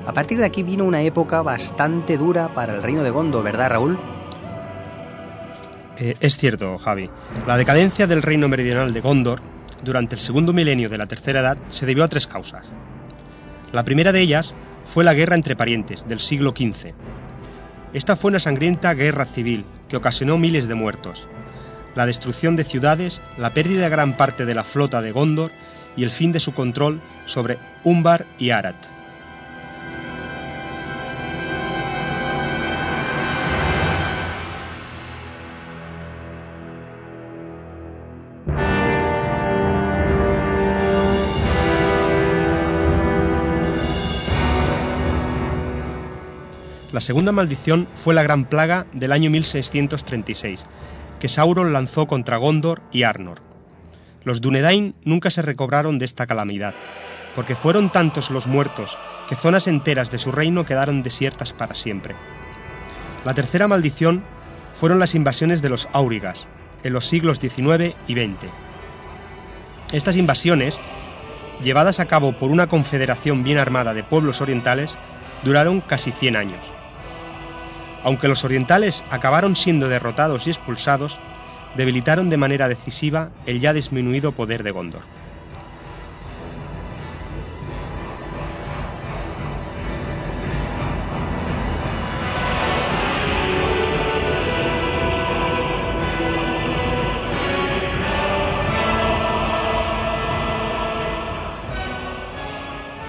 A 0.06 0.12
partir 0.12 0.38
de 0.38 0.44
aquí 0.44 0.64
vino 0.64 0.84
una 0.84 1.02
época 1.02 1.42
bastante 1.44 2.18
dura 2.18 2.54
para 2.54 2.76
el 2.76 2.84
reino 2.84 3.04
de 3.04 3.10
Gondo, 3.10 3.42
¿verdad 3.42 3.70
Raúl? 3.70 3.98
Eh, 5.96 6.14
es 6.20 6.36
cierto, 6.36 6.78
Javi. 6.78 7.10
La 7.48 7.56
decadencia 7.56 8.06
del 8.06 8.22
reino 8.22 8.50
meridional 8.50 8.92
de 8.92 9.00
Gondor 9.00 9.42
durante 9.84 10.16
el 10.16 10.22
segundo 10.22 10.54
milenio 10.54 10.90
de 10.90 10.98
la 10.98 11.06
Tercera 11.06 11.40
Edad 11.40 11.58
se 11.70 11.86
debió 11.86 12.04
a 12.04 12.08
tres 12.08 12.28
causas. 12.28 12.66
La 13.72 13.84
primera 13.84 14.12
de 14.12 14.22
ellas 14.22 14.54
fue 14.86 15.04
la 15.04 15.14
guerra 15.14 15.36
entre 15.36 15.56
parientes 15.56 16.08
del 16.08 16.20
siglo 16.20 16.52
XV. 16.52 16.94
Esta 17.94 18.16
fue 18.16 18.30
una 18.30 18.40
sangrienta 18.40 18.94
guerra 18.94 19.26
civil 19.26 19.66
que 19.88 19.98
ocasionó 19.98 20.38
miles 20.38 20.68
de 20.68 20.76
muertos, 20.76 21.28
la 21.96 22.06
destrucción 22.06 22.56
de 22.56 22.64
ciudades, 22.64 23.22
la 23.38 23.52
pérdida 23.52 23.84
de 23.84 23.90
gran 23.90 24.16
parte 24.16 24.46
de 24.46 24.56
la 24.56 24.64
flota 24.64 25.02
de 25.02 25.12
Gondor 25.12 25.52
y 25.98 26.04
el 26.04 26.12
fin 26.12 26.32
de 26.32 26.40
su 26.40 26.54
control 26.54 27.02
sobre 27.26 27.58
Umbar 27.84 28.26
y 28.40 28.52
Arat. 28.52 29.01
La 47.02 47.06
segunda 47.06 47.32
maldición 47.32 47.88
fue 47.96 48.14
la 48.14 48.22
gran 48.22 48.46
plaga 48.46 48.86
del 48.94 49.12
año 49.12 49.32
1636, 49.32 50.68
que 51.20 51.30
Sauron 51.30 51.74
lanzó 51.74 52.06
contra 52.06 52.38
Gondor 52.38 52.84
y 52.92 53.02
Arnor. 53.02 53.42
Los 54.24 54.40
Dunedain 54.40 54.94
nunca 55.04 55.32
se 55.32 55.42
recobraron 55.42 55.98
de 55.98 56.06
esta 56.06 56.28
calamidad, 56.28 56.76
porque 57.34 57.56
fueron 57.56 57.92
tantos 57.92 58.30
los 58.30 58.46
muertos 58.46 59.00
que 59.28 59.36
zonas 59.36 59.66
enteras 59.66 60.12
de 60.12 60.20
su 60.20 60.32
reino 60.32 60.64
quedaron 60.64 61.02
desiertas 61.02 61.54
para 61.54 61.74
siempre. 61.74 62.14
La 63.26 63.34
tercera 63.34 63.68
maldición 63.68 64.22
fueron 64.76 65.00
las 65.00 65.16
invasiones 65.16 65.64
de 65.64 65.70
los 65.70 65.90
Aurigas, 65.94 66.48
en 66.84 66.94
los 66.94 67.08
siglos 67.08 67.40
XIX 67.40 67.96
y 68.08 68.14
XX. 68.14 68.46
Estas 69.92 70.18
invasiones, 70.18 70.80
llevadas 71.64 72.00
a 72.00 72.06
cabo 72.06 72.34
por 72.34 72.52
una 72.52 72.68
confederación 72.68 73.44
bien 73.44 73.58
armada 73.58 73.96
de 73.96 74.04
pueblos 74.04 74.40
orientales, 74.40 75.00
duraron 75.44 75.82
casi 75.82 76.12
100 76.12 76.36
años. 76.36 76.81
Aunque 78.04 78.28
los 78.28 78.44
orientales 78.44 79.04
acabaron 79.12 79.56
siendo 79.56 79.88
derrotados 79.88 80.48
y 80.48 80.50
expulsados, 80.50 81.20
debilitaron 81.76 82.30
de 82.30 82.38
manera 82.38 82.68
decisiva 82.68 83.30
el 83.46 83.60
ya 83.60 83.74
disminuido 83.74 84.32
poder 84.32 84.64
de 84.64 84.72
Gondor. 84.72 85.02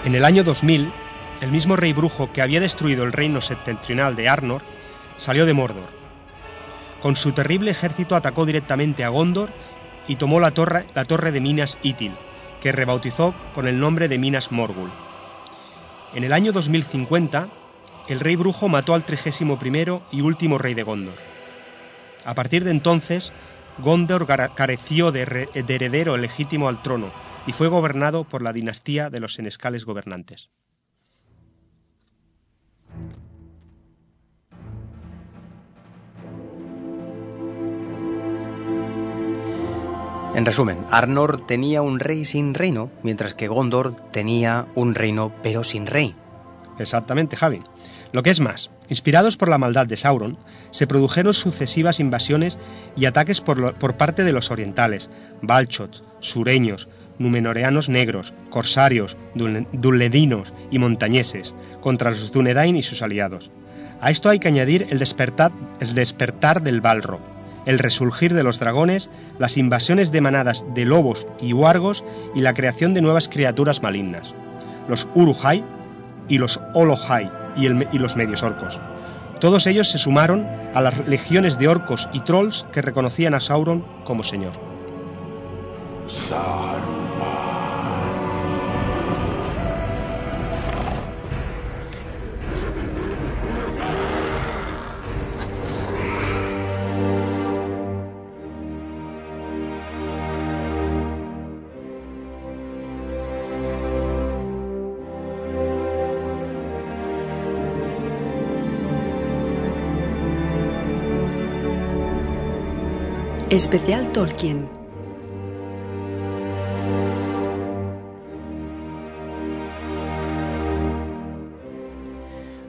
En 0.05 0.17
el 0.17 0.25
año 0.25 0.45
2000, 0.45 0.93
el 1.41 1.51
mismo 1.51 1.77
rey 1.77 1.93
brujo 1.93 2.33
que 2.33 2.43
había 2.43 2.61
destruido 2.61 3.05
el 3.05 3.13
reino 3.13 3.41
septentrional 3.41 4.15
de 4.15 4.29
Arnor 4.29 4.61
salió 5.23 5.47
de 5.47 5.53
Mordor. 5.53 5.89
Con 7.01 7.15
su 7.15 7.31
terrible 7.31 7.71
ejército 7.71 8.17
atacó 8.17 8.45
directamente 8.45 9.05
a 9.05 9.09
Gondor 9.09 9.51
y 10.09 10.17
tomó 10.17 10.41
la 10.41 10.51
torre, 10.51 10.85
la 10.97 11.05
torre 11.05 11.31
de 11.31 11.41
Minas 11.41 11.79
Itil, 11.85 12.13
que 12.61 12.73
rebautizó 12.73 13.33
con 13.55 13.69
el 13.69 13.79
nombre 13.79 14.09
de 14.09 14.19
Minas 14.19 14.51
Morgul. 14.51 14.91
En 16.13 16.25
el 16.25 16.33
año 16.33 16.51
2050, 16.51 17.49
el 18.09 18.19
rey 18.19 18.35
brujo 18.35 18.69
mató 18.69 18.95
al 18.95 19.05
31 19.05 20.03
y 20.11 20.23
último 20.23 20.59
rey 20.59 20.75
de 20.75 20.83
Gondor. 20.83 21.15
A 22.25 22.35
partir 22.35 22.65
de 22.65 22.73
entonces, 22.73 23.33
Gondor 23.79 24.27
careció 24.27 25.13
de, 25.13 25.49
de 25.55 25.75
heredero 25.75 26.17
legítimo 26.17 26.69
al 26.69 26.83
trono 26.83 27.13
y 27.47 27.53
fue 27.53 27.69
gobernado 27.69 28.25
por 28.25 28.43
la 28.43 28.53
dinastía 28.53 29.09
de 29.09 29.21
los 29.21 29.35
senescales 29.35 29.85
gobernantes. 29.85 30.51
En 40.35 40.47
resumen, 40.47 40.79
Arnor 40.91 41.47
tenía 41.47 41.83
un 41.83 42.01
rey 42.01 42.25
sin 42.25 42.55
reino, 42.55 42.91
mientras 43.03 43.35
que 43.35 43.49
Gondor 43.49 43.95
tenía 44.13 44.67
un 44.75 44.95
reino 44.95 45.31
pero 45.43 45.63
sin 45.63 45.87
rey. 45.87 46.15
Exactamente, 46.79 47.37
Javi. 47.37 47.61
Lo 48.13 48.23
que 48.23 48.31
es 48.31 48.41
más, 48.41 48.71
inspirados 48.89 49.37
por 49.37 49.51
la 49.51 49.59
maldad 49.59 49.87
de 49.87 49.99
Sauron, 49.99 50.39
se 50.71 50.87
produjeron 50.87 51.35
sucesivas 51.35 52.01
invasiones 52.01 52.59
y 52.97 53.05
ataques 53.05 53.43
por, 53.43 53.75
parte 53.97 54.25
de 54.25 54.33
los 54.33 54.51
orientales, 54.51 55.11
balchots, 55.43 56.03
sureños, 56.21 56.89
numenoreanos 57.19 57.91
negros, 57.91 58.33
corsarios, 58.49 59.19
duledinos 59.35 60.53
y 60.71 60.79
montañeses, 60.79 61.55
contra 61.83 62.11
los 62.11 62.33
Dunedain 62.33 62.77
y 62.77 62.83
sus 62.83 63.03
aliados. 63.03 63.51
A 64.01 64.11
esto 64.11 64.31
hay 64.31 64.39
que 64.39 64.49
añadir 64.49 64.87
el 64.91 64.99
despertar, 64.99 65.53
el 65.79 65.95
despertar 65.95 66.63
del 66.63 66.81
Balrog, 66.81 67.21
el 67.67 67.79
resurgir 67.79 68.35
de 68.35 68.43
los 68.43 68.59
dragones, 68.59 69.11
las 69.39 69.57
invasiones 69.57 70.13
de 70.13 70.21
manadas 70.21 70.65
de 70.75 70.85
lobos 70.85 71.27
y 71.41 71.53
huargos 71.53 72.05
y 72.35 72.41
la 72.41 72.55
creación 72.55 72.95
de 72.95 73.03
nuevas 73.03 73.29
criaturas 73.29 73.83
malignas, 73.83 74.35
los 74.89 75.09
Uruhai 75.15 75.65
y 76.29 76.39
los 76.39 76.61
Olohai 76.75 77.31
y, 77.57 77.67
y 77.67 77.99
los 77.99 78.17
medios 78.17 78.43
orcos. 78.43 78.81
Todos 79.41 79.67
ellos 79.67 79.91
se 79.91 79.99
sumaron 79.99 80.47
a 80.75 80.81
las 80.81 81.07
legiones 81.09 81.59
de 81.59 81.69
orcos 81.69 82.09
y 82.13 82.21
trolls 82.21 82.67
que 82.73 82.83
reconocían 82.83 83.35
a 83.35 83.41
Sauron 83.41 83.85
como 84.05 84.23
señor. 84.23 84.53
Especial 113.53 114.11
Tolkien. 114.13 114.67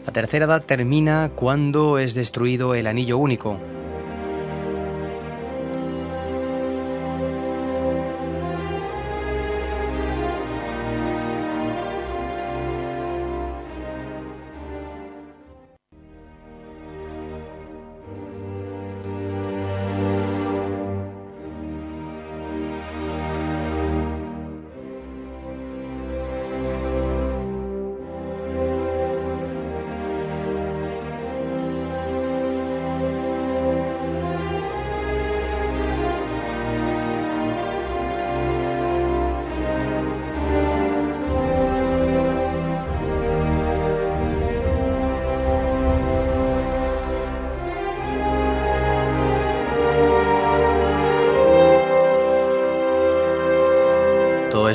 La 0.06 0.12
tercera 0.12 0.44
edad 0.44 0.66
termina 0.66 1.32
cuando 1.34 2.00
es 2.00 2.16
destruido 2.16 2.76
el 2.76 2.88
anillo 2.88 3.18
único. 3.18 3.62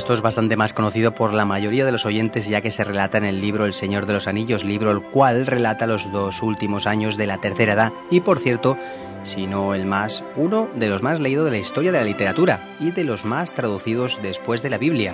Esto 0.08 0.14
es 0.14 0.22
bastante 0.22 0.56
más 0.56 0.72
conocido 0.72 1.14
por 1.14 1.34
la 1.34 1.44
mayoría 1.44 1.84
de 1.84 1.92
los 1.92 2.06
oyentes 2.06 2.48
ya 2.48 2.62
que 2.62 2.70
se 2.70 2.82
relata 2.82 3.18
en 3.18 3.24
el 3.24 3.42
libro 3.42 3.66
El 3.66 3.74
Señor 3.74 4.06
de 4.06 4.14
los 4.14 4.26
Anillos, 4.26 4.64
libro 4.64 4.90
el 4.90 5.02
cual 5.02 5.46
relata 5.46 5.86
los 5.86 6.10
dos 6.10 6.42
últimos 6.42 6.86
años 6.86 7.18
de 7.18 7.26
la 7.26 7.42
tercera 7.42 7.74
edad 7.74 7.92
y 8.10 8.20
por 8.20 8.38
cierto, 8.38 8.78
si 9.22 9.46
no 9.46 9.74
el 9.74 9.84
más, 9.84 10.24
uno 10.34 10.70
de 10.74 10.88
los 10.88 11.02
más 11.02 11.20
leídos 11.20 11.44
de 11.44 11.50
la 11.50 11.58
historia 11.58 11.92
de 11.92 11.98
la 11.98 12.04
literatura 12.04 12.74
y 12.80 12.90
de 12.90 13.04
los 13.04 13.26
más 13.26 13.52
traducidos 13.52 14.18
después 14.22 14.62
de 14.62 14.70
la 14.70 14.78
Biblia. 14.78 15.12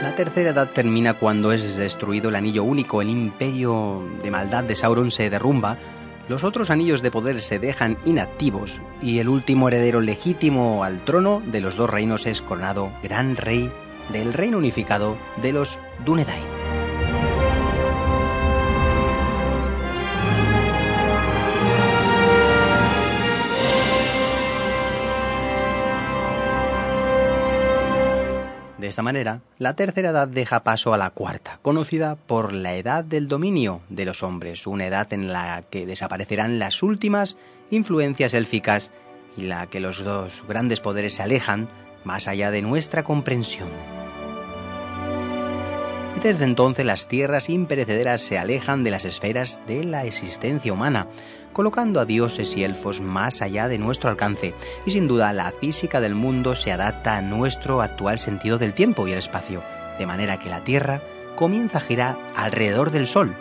La 0.00 0.14
tercera 0.14 0.50
edad 0.50 0.70
termina 0.70 1.14
cuando 1.14 1.50
es 1.50 1.76
destruido 1.76 2.28
el 2.28 2.36
anillo 2.36 2.62
único, 2.62 3.02
el 3.02 3.10
imperio 3.10 4.08
de 4.22 4.30
maldad 4.30 4.62
de 4.62 4.76
Sauron 4.76 5.10
se 5.10 5.28
derrumba, 5.28 5.76
los 6.28 6.44
otros 6.44 6.70
anillos 6.70 7.02
de 7.02 7.10
poder 7.10 7.40
se 7.40 7.58
dejan 7.58 7.98
inactivos 8.04 8.80
y 9.02 9.18
el 9.18 9.28
último 9.28 9.68
heredero 9.68 10.00
legítimo 10.00 10.84
al 10.84 11.04
trono 11.04 11.42
de 11.46 11.60
los 11.60 11.76
dos 11.76 11.90
reinos 11.90 12.26
es 12.26 12.42
coronado 12.42 12.92
gran 13.02 13.36
rey 13.36 13.72
del 14.12 14.32
reino 14.32 14.58
unificado 14.58 15.18
de 15.42 15.52
los 15.52 15.78
Dúnedain. 16.04 16.57
De 28.88 28.90
esta 28.90 29.02
manera, 29.02 29.42
la 29.58 29.76
tercera 29.76 30.08
edad 30.08 30.28
deja 30.28 30.64
paso 30.64 30.94
a 30.94 30.96
la 30.96 31.10
cuarta, 31.10 31.58
conocida 31.60 32.16
por 32.16 32.54
la 32.54 32.74
edad 32.74 33.04
del 33.04 33.28
dominio 33.28 33.82
de 33.90 34.06
los 34.06 34.22
hombres, 34.22 34.66
una 34.66 34.86
edad 34.86 35.12
en 35.12 35.30
la 35.30 35.60
que 35.60 35.84
desaparecerán 35.84 36.58
las 36.58 36.82
últimas 36.82 37.36
influencias 37.70 38.32
élficas 38.32 38.90
y 39.36 39.42
la 39.42 39.66
que 39.66 39.80
los 39.80 40.02
dos 40.02 40.42
grandes 40.48 40.80
poderes 40.80 41.12
se 41.16 41.22
alejan 41.22 41.68
más 42.04 42.28
allá 42.28 42.50
de 42.50 42.62
nuestra 42.62 43.02
comprensión. 43.02 43.68
Y 46.16 46.20
desde 46.20 46.46
entonces 46.46 46.86
las 46.86 47.08
tierras 47.08 47.50
imperecederas 47.50 48.22
se 48.22 48.38
alejan 48.38 48.84
de 48.84 48.90
las 48.90 49.04
esferas 49.04 49.60
de 49.66 49.84
la 49.84 50.06
existencia 50.06 50.72
humana, 50.72 51.08
colocando 51.58 51.98
a 51.98 52.04
dioses 52.04 52.56
y 52.56 52.62
elfos 52.62 53.00
más 53.00 53.42
allá 53.42 53.66
de 53.66 53.78
nuestro 53.78 54.08
alcance, 54.10 54.54
y 54.86 54.92
sin 54.92 55.08
duda 55.08 55.32
la 55.32 55.50
física 55.50 56.00
del 56.00 56.14
mundo 56.14 56.54
se 56.54 56.70
adapta 56.70 57.16
a 57.16 57.20
nuestro 57.20 57.82
actual 57.82 58.20
sentido 58.20 58.58
del 58.58 58.74
tiempo 58.74 59.08
y 59.08 59.10
el 59.10 59.18
espacio, 59.18 59.64
de 59.98 60.06
manera 60.06 60.38
que 60.38 60.50
la 60.50 60.62
Tierra 60.62 61.02
comienza 61.34 61.78
a 61.78 61.80
girar 61.80 62.16
alrededor 62.36 62.92
del 62.92 63.08
Sol. 63.08 63.34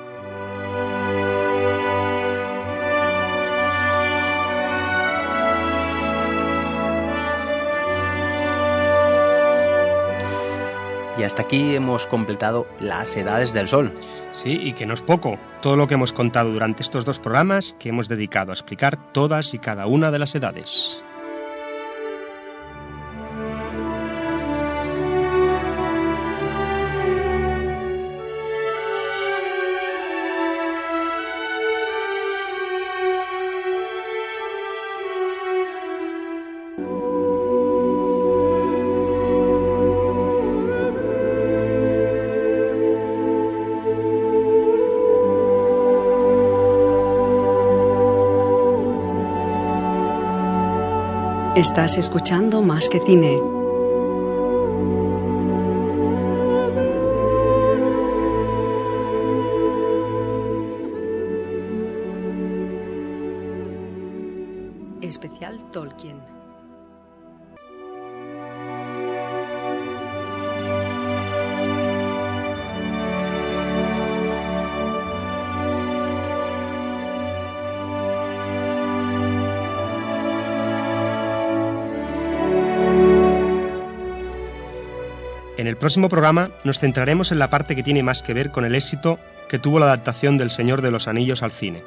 Y 11.19 11.23
hasta 11.23 11.43
aquí 11.43 11.75
hemos 11.75 12.07
completado 12.07 12.67
las 12.79 13.15
edades 13.15 13.53
del 13.53 13.67
Sol. 13.67 13.93
Sí, 14.43 14.59
y 14.61 14.73
que 14.73 14.85
no 14.85 14.93
es 14.93 15.01
poco. 15.01 15.39
Todo 15.61 15.75
lo 15.75 15.87
que 15.87 15.95
hemos 15.95 16.13
contado 16.13 16.51
durante 16.51 16.83
estos 16.83 17.05
dos 17.05 17.17
programas 17.17 17.75
que 17.79 17.89
hemos 17.89 18.07
dedicado 18.07 18.51
a 18.51 18.53
explicar 18.53 19.11
todas 19.11 19.53
y 19.55 19.59
cada 19.59 19.87
una 19.87 20.11
de 20.11 20.19
las 20.19 20.35
edades. 20.35 21.03
Estás 51.57 51.97
escuchando 51.97 52.61
Más 52.61 52.87
que 52.87 52.99
Cine. 52.99 53.56
El 85.77 85.81
próximo 85.81 86.09
programa 86.09 86.49
nos 86.63 86.79
centraremos 86.79 87.31
en 87.31 87.37
la 87.37 87.51
parte 87.51 87.75
que 87.75 87.83
tiene 87.83 88.01
más 88.01 88.23
que 88.23 88.33
ver 88.33 88.49
con 88.49 88.65
el 88.65 88.73
éxito 88.73 89.19
que 89.47 89.59
tuvo 89.59 89.77
la 89.77 89.85
adaptación 89.85 90.35
del 90.39 90.49
Señor 90.49 90.81
de 90.81 90.89
los 90.89 91.07
Anillos 91.07 91.43
al 91.43 91.51
cine. 91.51 91.83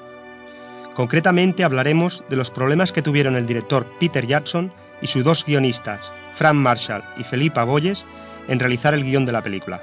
Concretamente 0.94 1.64
hablaremos 1.64 2.22
de 2.30 2.36
los 2.36 2.52
problemas 2.52 2.92
que 2.92 3.02
tuvieron 3.02 3.34
el 3.34 3.46
director 3.46 3.88
Peter 3.98 4.24
Jackson 4.28 4.72
y 5.02 5.08
sus 5.08 5.24
dos 5.24 5.44
guionistas, 5.44 6.12
Frank 6.36 6.54
Marshall 6.54 7.02
y 7.16 7.24
Felipe 7.24 7.60
Boyes, 7.64 8.04
en 8.46 8.60
realizar 8.60 8.94
el 8.94 9.02
guion 9.02 9.26
de 9.26 9.32
la 9.32 9.42
película. 9.42 9.82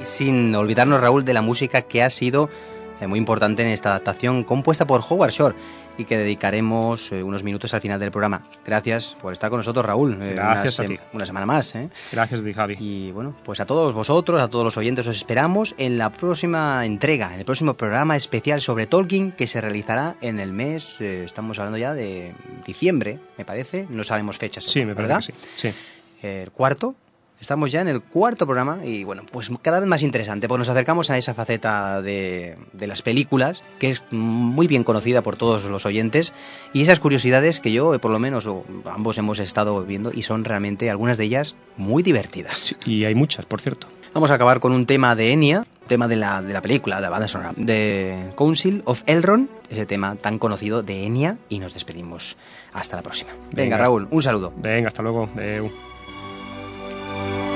Sin 0.00 0.52
olvidarnos, 0.56 1.00
Raúl, 1.00 1.24
de 1.24 1.34
la 1.34 1.42
música 1.42 1.82
que 1.82 2.02
ha 2.02 2.10
sido 2.10 2.50
muy 3.06 3.18
importante 3.18 3.62
en 3.62 3.68
esta 3.68 3.90
adaptación 3.90 4.44
compuesta 4.44 4.86
por 4.86 5.02
Howard 5.08 5.30
Shore 5.30 5.54
y 5.98 6.04
que 6.04 6.16
dedicaremos 6.16 7.12
eh, 7.12 7.22
unos 7.22 7.42
minutos 7.42 7.74
al 7.74 7.80
final 7.80 8.00
del 8.00 8.10
programa. 8.10 8.42
Gracias 8.64 9.16
por 9.20 9.32
estar 9.32 9.50
con 9.50 9.58
nosotros, 9.58 9.84
Raúl. 9.84 10.18
Eh, 10.22 10.34
Gracias 10.34 10.78
una, 10.78 10.86
a 10.86 10.88
ti. 10.88 10.98
una 11.12 11.26
semana 11.26 11.46
más. 11.46 11.74
¿eh? 11.74 11.90
Gracias, 12.12 12.40
Javi. 12.54 12.76
Y 12.78 13.10
bueno, 13.12 13.34
pues 13.44 13.60
a 13.60 13.66
todos 13.66 13.92
vosotros, 13.94 14.40
a 14.40 14.48
todos 14.48 14.64
los 14.64 14.76
oyentes, 14.76 15.06
os 15.06 15.16
esperamos 15.16 15.74
en 15.78 15.98
la 15.98 16.10
próxima 16.10 16.84
entrega, 16.86 17.32
en 17.34 17.40
el 17.40 17.44
próximo 17.44 17.74
programa 17.74 18.16
especial 18.16 18.60
sobre 18.60 18.86
Tolkien 18.86 19.32
que 19.32 19.46
se 19.46 19.60
realizará 19.60 20.16
en 20.20 20.38
el 20.38 20.52
mes, 20.52 20.96
eh, 21.00 21.24
estamos 21.24 21.58
hablando 21.58 21.78
ya 21.78 21.94
de 21.94 22.34
diciembre, 22.64 23.18
me 23.36 23.44
parece, 23.44 23.86
no 23.90 24.04
sabemos 24.04 24.38
fechas. 24.38 24.64
Sí, 24.64 24.84
me 24.84 24.94
parece 24.94 25.12
¿verdad? 25.14 25.26
que 25.26 25.32
sí. 25.56 25.70
sí. 25.70 25.74
El 26.26 26.50
cuarto. 26.52 26.94
Estamos 27.42 27.72
ya 27.72 27.80
en 27.80 27.88
el 27.88 28.00
cuarto 28.00 28.46
programa 28.46 28.78
y 28.84 29.02
bueno, 29.02 29.24
pues 29.28 29.50
cada 29.62 29.80
vez 29.80 29.88
más 29.88 30.04
interesante, 30.04 30.46
porque 30.46 30.60
nos 30.60 30.68
acercamos 30.68 31.10
a 31.10 31.18
esa 31.18 31.34
faceta 31.34 32.00
de, 32.00 32.56
de 32.72 32.86
las 32.86 33.02
películas, 33.02 33.64
que 33.80 33.90
es 33.90 34.02
muy 34.12 34.68
bien 34.68 34.84
conocida 34.84 35.22
por 35.22 35.34
todos 35.34 35.64
los 35.64 35.84
oyentes, 35.84 36.32
y 36.72 36.82
esas 36.82 37.00
curiosidades 37.00 37.58
que 37.58 37.72
yo, 37.72 37.98
por 37.98 38.12
lo 38.12 38.20
menos, 38.20 38.46
o 38.46 38.64
ambos 38.86 39.18
hemos 39.18 39.40
estado 39.40 39.82
viendo 39.82 40.12
y 40.14 40.22
son 40.22 40.44
realmente 40.44 40.88
algunas 40.88 41.18
de 41.18 41.24
ellas 41.24 41.56
muy 41.76 42.04
divertidas. 42.04 42.58
Sí, 42.58 42.76
Y 42.86 43.04
hay 43.06 43.16
muchas, 43.16 43.44
por 43.44 43.60
cierto. 43.60 43.88
Vamos 44.14 44.30
a 44.30 44.34
acabar 44.34 44.60
con 44.60 44.70
un 44.70 44.86
tema 44.86 45.16
de 45.16 45.32
Enya, 45.32 45.66
tema 45.88 46.06
de 46.06 46.14
la, 46.14 46.42
de 46.42 46.52
la 46.52 46.62
película, 46.62 46.96
de 46.96 47.02
la 47.02 47.10
banda 47.10 47.26
sonora, 47.26 47.54
de 47.56 48.30
Council 48.36 48.82
of 48.84 49.02
Elrond, 49.06 49.48
ese 49.68 49.84
tema 49.84 50.14
tan 50.14 50.38
conocido 50.38 50.84
de 50.84 51.06
Enya, 51.06 51.38
y 51.48 51.58
nos 51.58 51.74
despedimos. 51.74 52.36
Hasta 52.72 52.94
la 52.94 53.02
próxima. 53.02 53.32
Venga, 53.50 53.62
Venga. 53.62 53.78
Raúl, 53.78 54.06
un 54.12 54.22
saludo. 54.22 54.52
Venga, 54.56 54.86
hasta 54.86 55.02
luego. 55.02 55.28
Adeu. 55.34 55.72
oh 57.24 57.51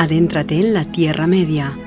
Adéntrate 0.00 0.58
en 0.58 0.72
la 0.72 0.86
Tierra 0.86 1.26
Media. 1.26 1.78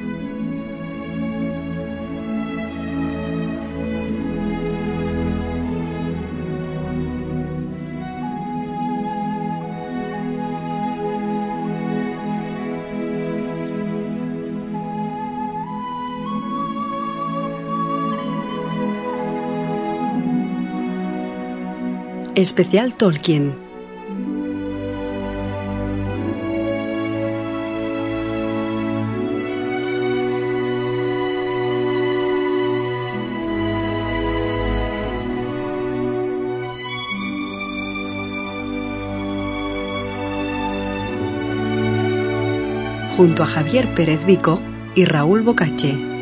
Especial 22.36 22.96
Tolkien. 22.96 23.63
Junto 43.24 43.42
a 43.42 43.46
Javier 43.46 43.88
Pérez 43.96 44.26
Vico 44.26 44.60
y 44.96 45.06
Raúl 45.06 45.44
Bocache. 45.44 46.13